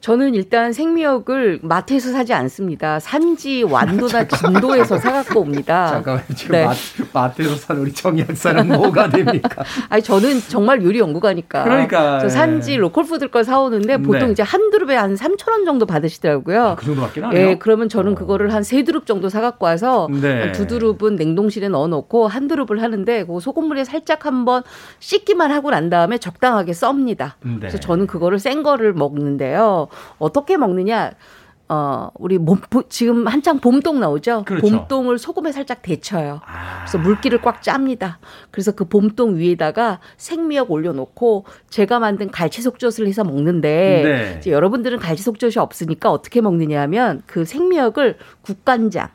[0.00, 3.00] 저는 일단 생미역을 마트에서 사지 않습니다.
[3.00, 5.88] 산지 완도나 진도에서 사갖고 옵니다.
[5.88, 6.24] 잠깐만요.
[6.34, 6.64] 지금 네.
[6.64, 6.72] 마,
[7.12, 9.64] 마트 에서 사는 우리 정 약사는 뭐가 됩니까?
[9.88, 11.64] 아니 저는 정말 요리 연구가니까.
[11.64, 14.32] 그러니까, 저 산지 local food 걸 사오는데 보통 네.
[14.32, 16.76] 이제 한 두릅에 한 3천 원 정도 받으시더라고요.
[16.78, 17.48] 그 정도 받긴 하네요.
[17.48, 20.42] 예, 그러면 저는 그거를 한세 두릅 정도 사갖고 와서 네.
[20.42, 24.62] 한두 두릅은 냉동실에 넣어놓고 한 두릅을 하는데 그 소금물에 살짝 한번
[25.00, 27.36] 씻기만 하고 난 다음에 적당하게 썹니다.
[27.42, 27.56] 네.
[27.58, 29.87] 그래서 저는 그거를 생 거를 먹는데요.
[30.18, 31.12] 어떻게 먹느냐?
[31.70, 34.44] 어, 우리 몸, 보- 지금 한창 봄동 나오죠?
[34.46, 34.66] 그렇죠.
[34.66, 36.40] 봄동을 소금에 살짝 데쳐요.
[36.46, 36.78] 아.
[36.80, 38.20] 그래서 물기를 꽉 짭니다.
[38.50, 43.68] 그래서 그 봄동 위에다가 생미역 올려놓고 제가 만든 갈치 속젓을 해서 먹는데
[44.02, 44.36] 네.
[44.38, 49.08] 이제 여러분들은 갈치 속젓이 없으니까 어떻게 먹느냐 하면 그 생미역을 국간장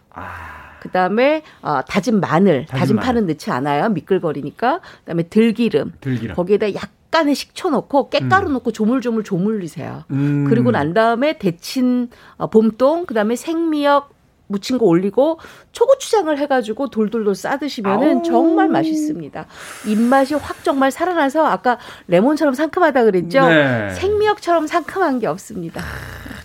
[0.80, 3.06] 그다음에 어, 다진 마늘, 다진 다진, 마늘.
[3.08, 3.90] 파는 넣지 않아요.
[3.90, 4.80] 미끌거리니까.
[4.80, 5.94] 그 다음에 들기름.
[6.02, 6.36] 들기름.
[6.36, 10.04] 거기에다 약 간의 식초 넣고 깻가루 넣고 조물조물 조물리세요.
[10.10, 10.46] 음.
[10.50, 14.12] 그리고 난 다음에 데친 어, 봄동, 그다음에 생미역
[14.48, 15.40] 무친 거 올리고
[15.74, 18.24] 초고추장을 해가지고 돌돌돌 싸드시면은 아우.
[18.24, 19.46] 정말 맛있습니다.
[19.88, 23.48] 입맛이 확 정말 살아나서 아까 레몬처럼 상큼하다 그랬죠.
[23.48, 23.92] 네.
[23.92, 25.82] 생미역처럼 상큼한 게 없습니다.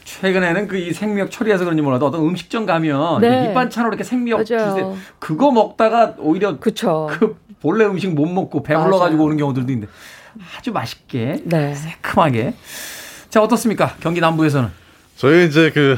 [0.05, 3.29] 최근에는 그 이 생미역 처리해서 그런지 몰라도 어떤 음식점 가면 네.
[3.43, 4.45] 그 밑반찬으로 이렇게 생미역.
[4.45, 4.95] 주세요.
[5.19, 7.09] 그거 먹다가 오히려 그쵸.
[7.11, 9.25] 그 본래 음식 못 먹고 배불러 가지고.
[9.25, 9.91] 오는 경우들도 있는데
[10.57, 11.75] 아주 맛있게 네.
[11.75, 12.55] 새큼하게.
[13.31, 13.95] 자 어떻습니까?
[14.01, 14.69] 경기 남부에서는
[15.17, 15.97] 저희 이제 그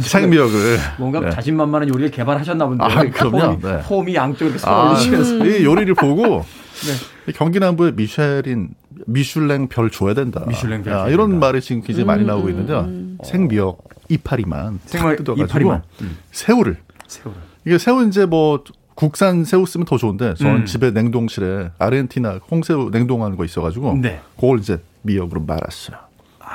[0.00, 1.30] 생미역을 뭔가 네.
[1.30, 2.84] 자신만만한 요리를 개발하셨나 본데.
[2.84, 3.38] 아, 그럼요.
[3.38, 3.80] 폼이, 네.
[3.82, 5.46] 폼이 양쪽으로 아, 올리시면서.
[5.46, 6.44] 이 요리를 보고
[7.26, 8.70] 이 경기 남부에 미쉐린
[9.06, 10.44] 미슐랭 별 줘야 된다.
[10.46, 11.46] 미슐랭 별 야, 줘야 이런 된다.
[11.46, 12.88] 말이 지금 굉장히 많이 나오고 있는데요.
[13.24, 15.82] 생미역 이파리만 뜯어가지고 이파리만.
[16.02, 16.18] 음.
[16.30, 17.40] 새우를 새우를.
[17.66, 18.62] 이게 새우 이제 뭐
[18.98, 20.66] 국산 새우 쓰면 더 좋은데 저는 음.
[20.66, 24.20] 집에 냉동실에 아르헨티나 홍새우 냉동하는 거 있어가지고 네.
[24.34, 25.96] 그걸 이제 미역으로 말았어요.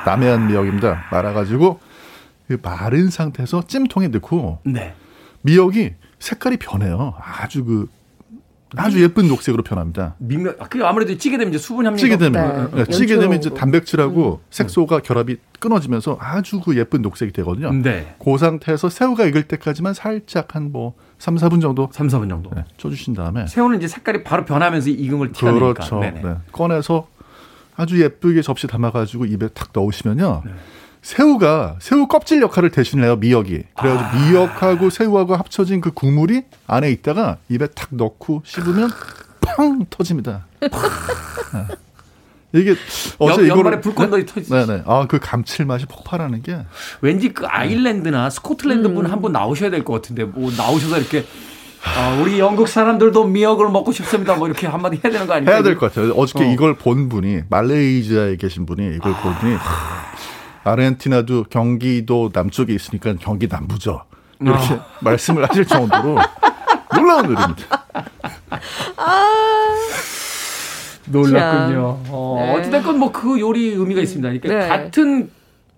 [0.06, 1.06] 남해안 미역입니다.
[1.10, 1.80] 말아가지고
[2.50, 4.94] 그 마른 상태에서 찜통에 넣고 네.
[5.44, 7.14] 미역이 색깔이 변해요.
[7.18, 7.88] 아주 그
[8.76, 10.16] 아주 예쁜 녹색으로 변합니다.
[10.18, 12.84] 민면 아, 그 아무래도 찌게 되면 이제 수분 함량 찌게 되면 네.
[12.84, 13.52] 네, 찌게 되면 이제.
[13.52, 17.72] 단백질하고 색소가 결합이 끊어지면서 아주 그 예쁜 녹색이 되거든요.
[17.72, 18.16] 네.
[18.24, 22.50] 그 상태에서 새우가 익을 때까지만 살짝 한뭐 3, 4분 정도 3, 4분 정도.
[22.54, 25.74] 네, 쳐주신 다음에 새우는 이제 색깔이 바로 변하면서 익음을 티가 내니까.
[25.74, 26.00] 그렇죠.
[26.02, 26.22] 네네.
[26.22, 26.36] 네.
[26.52, 27.08] 꺼내서
[27.78, 30.42] 아주 예쁘게 접시 담아가지고 입에 탁 넣으시면요.
[30.46, 30.52] 네.
[31.02, 33.64] 새우가 새우 껍질 역할을 대신해요 미역이.
[33.74, 34.30] 그래가지고 아.
[34.32, 38.90] 미역하고 새우하고 합쳐진 그 국물이 안에 있다가 입에 탁 넣고 씹으면
[39.40, 40.46] 팡 터집니다.
[40.60, 40.68] 네.
[42.54, 42.76] 이게
[43.20, 44.52] 어제 연- 이거를 연말에 불꽃놀이 터지듯이.
[44.68, 44.84] 네네.
[44.86, 46.60] 아그 감칠맛이 폭발하는 게
[47.02, 51.26] 왠지 그 아일랜드나 스코틀랜드 분한 분 나오셔야 될 것 같은데 뭐 나오셔서 이렇게
[51.86, 54.36] 아, 우리 영국 사람들도 미역을 먹고 싶습니다.
[54.36, 55.52] 뭐 이렇게 한마디 해야 되는 거 아닙니까?
[55.54, 56.14] 해야 될 것 같아요.
[56.14, 56.52] 어저께 어.
[56.52, 59.58] 이걸 본 분이 말레이시아에 계신 분이 이걸 본 분이
[60.64, 64.04] 아르헨티나도 경기도 남쪽에 있으니까 경기 남부죠.
[64.40, 64.86] 이렇게 어.
[65.02, 66.18] 말씀을 하실 정도로
[66.96, 67.86] 놀라운 일입니다.
[71.08, 72.00] 놀랐군요.
[72.10, 72.54] 어, 네.
[72.54, 74.30] 어찌됐건 뭐그 요리 의미가 있습니다.
[74.30, 74.68] 그러니까 네.
[74.68, 75.30] 같은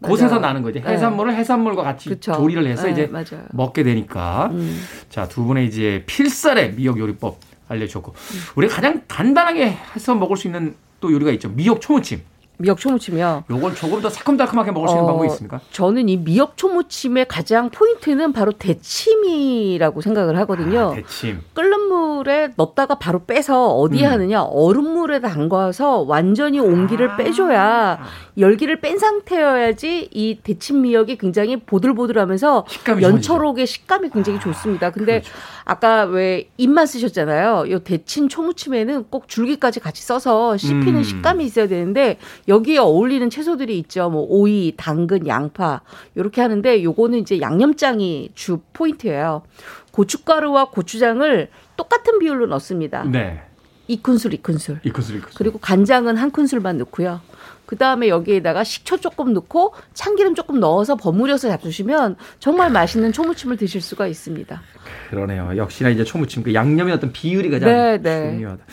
[0.01, 0.41] 곳에서 맞아요.
[0.41, 0.80] 나는 거죠.
[0.82, 0.89] 네.
[0.89, 2.34] 해산물을 해산물과 같이 그쵸.
[2.34, 3.45] 조리를 해서 네, 이제 맞아요.
[3.51, 4.49] 먹게 되니까.
[4.51, 4.82] 음.
[5.09, 8.13] 자, 두 분의 이제 필살의 미역 요리법 알려주셨고.
[8.55, 11.49] 우리가 가장 간단하게 해서 먹을 수 있는 또 요리가 있죠.
[11.49, 12.21] 미역 초무침.
[12.58, 13.45] 미역 초무침이요.
[13.49, 15.60] 요걸 조금 더 새콤달콤하게 먹을 수 있는 어, 방법이 있습니까?
[15.72, 20.91] 저는 이 미역 초무침의 가장 포인트는 바로 데침이라고 생각을 하거든요.
[20.91, 21.41] 아, 대침.
[21.53, 24.12] 끓는 물에 넣었다가 바로 빼서 어디에 음.
[24.12, 27.18] 하느냐 얼음물에 담가서 완전히 온기를 아.
[27.18, 27.99] 빼줘야
[28.38, 32.66] 열기를 뺀 상태여야지 이 데친 미역이 굉장히 보들보들하면서
[33.01, 34.91] 연초록의 식감이 굉장히 좋습니다.
[34.91, 35.32] 근데 그렇죠.
[35.64, 37.72] 아까 왜 입만 쓰셨잖아요.
[37.72, 41.03] 요 데친 초무침에는 꼭 줄기까지 같이 써서 씹히는 음.
[41.03, 44.09] 식감이 있어야 되는데 여기에 어울리는 채소들이 있죠.
[44.09, 45.81] 뭐 오이, 당근, 양파
[46.15, 49.43] 이렇게 하는데 요거는 이제 양념장이 주 포인트예요.
[49.91, 53.03] 고춧가루와 고추장을 똑같은 비율로 넣습니다.
[53.03, 53.41] 네.
[53.87, 54.79] 이 큰술, 이 큰술.
[54.83, 55.35] 이크슬 이크슬.
[55.37, 57.21] 그리고 간장은 한 큰술만 넣고요.
[57.66, 63.82] 그 다음에 여기에다가 식초 조금 넣고 참기름 조금 넣어서 버무려서 잡수시면 정말 맛있는 초무침을 드실
[63.82, 64.61] 수가 있습니다.
[65.09, 65.51] 그러네요.
[65.55, 68.32] 역시나 이제 초무침 그 양념의 어떤 비율이 가장 네, 네.
[68.32, 68.63] 중요하다.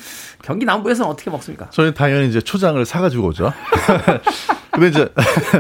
[0.43, 1.71] 경기 남부에서는 어떻게 먹습니까?
[1.71, 3.53] 저희 당연히 이제 초장을 사가지고 오죠.
[4.73, 5.09] 근데 이제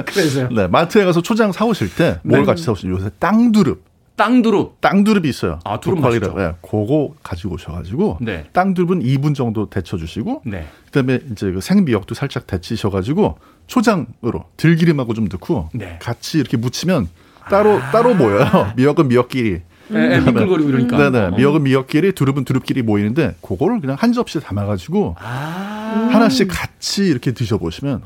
[0.06, 0.48] 그래서요.
[0.54, 2.44] 네, 마트에 가서 초장 사오실 때뭘 네.
[2.44, 2.88] 같이 사오시죠?
[2.90, 3.91] 요새 땅두릅.
[4.16, 4.80] 땅두릅.
[4.80, 5.58] 땅두릅이 있어요.
[5.64, 6.34] 아, 두릅 독과리라고.
[6.34, 6.48] 맛있죠.
[6.48, 8.44] 예, 그거 가지고 오셔가지고 네.
[8.52, 10.66] 땅두릅은 2분 정도 데쳐주시고 네.
[10.86, 15.98] 그다음에 이제 그 생미역도 살짝 데치셔가지고 초장으로 들기름하고 좀 넣고 네.
[16.00, 17.08] 같이 이렇게 무치면
[17.50, 18.72] 따로 따로 모여요.
[18.76, 19.62] 미역은 미역끼리.
[19.92, 20.96] 에, 에, 미끌거리고 이러니까.
[20.96, 21.18] 네네.
[21.18, 21.30] 어.
[21.36, 26.08] 미역은 미역끼리, 두릅은 두릅끼리 모이는데 그거를 그냥 한 접시에 담아가지고 아.
[26.12, 28.02] 하나씩 같이 이렇게 드셔보시면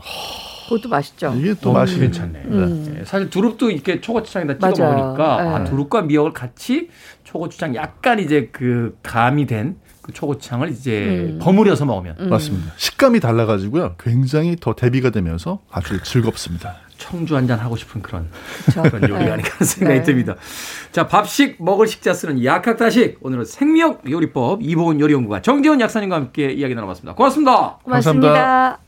[0.69, 1.35] 그것도 맛있죠.
[1.37, 2.43] 이게 또 어, 맛이 괜찮네.
[3.01, 4.97] 예, 사실 두릅도 이렇게 초고추장에다 찍어 맞아요.
[4.97, 5.71] 먹으니까 아, 네.
[5.71, 6.89] 두릅과 미역을 같이
[7.25, 11.41] 초고추장 약간 이제 그 감이 된 그 초고추장을 이제 음.
[11.43, 12.73] 버무려서 먹으면 맞습니다.
[12.77, 13.97] 식감이 달라가지고요.
[13.99, 16.77] 굉장히 더 대비가 되면서 아주 즐겁습니다.
[16.97, 18.29] 청주 한 잔 하고 싶은 그런.
[18.73, 19.31] 그런 요리가 네.
[19.33, 20.05] 아닐까 하는 생각이 네.
[20.05, 20.37] 듭니다.
[20.93, 26.77] 자, 밥식 먹을 식자 쓰는 약학다식 오늘은 생미역 요리법 이보은 요리연구가 정기훈 약사님과 함께 이야기
[26.77, 27.14] 나눠봤습니다.
[27.17, 27.79] 고맙습니다.
[27.83, 28.86] 고맙습니다.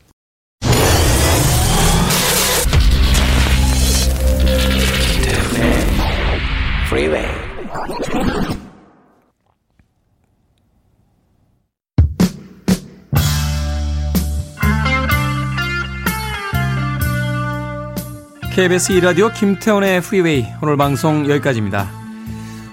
[18.55, 21.91] KBS 2라디오 김태훈의 프리웨이 오늘 방송 여기까지입니다.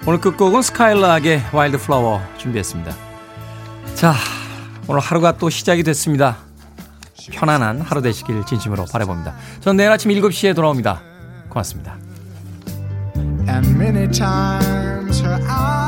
[0.07, 2.91] 오늘 끝곡은 Skylark의 Wildflower 준비했습니다.
[3.93, 4.15] 자,
[4.87, 6.37] 오늘 하루가 또 시작이 됐습니다.
[7.33, 9.35] 편안한 하루 되시길 진심으로 바라봅니다.
[9.59, 11.03] 전 내일 아침 7시에 돌아옵니다.
[11.49, 12.06] 고맙습니다.
[13.47, 15.86] and many times her eyes.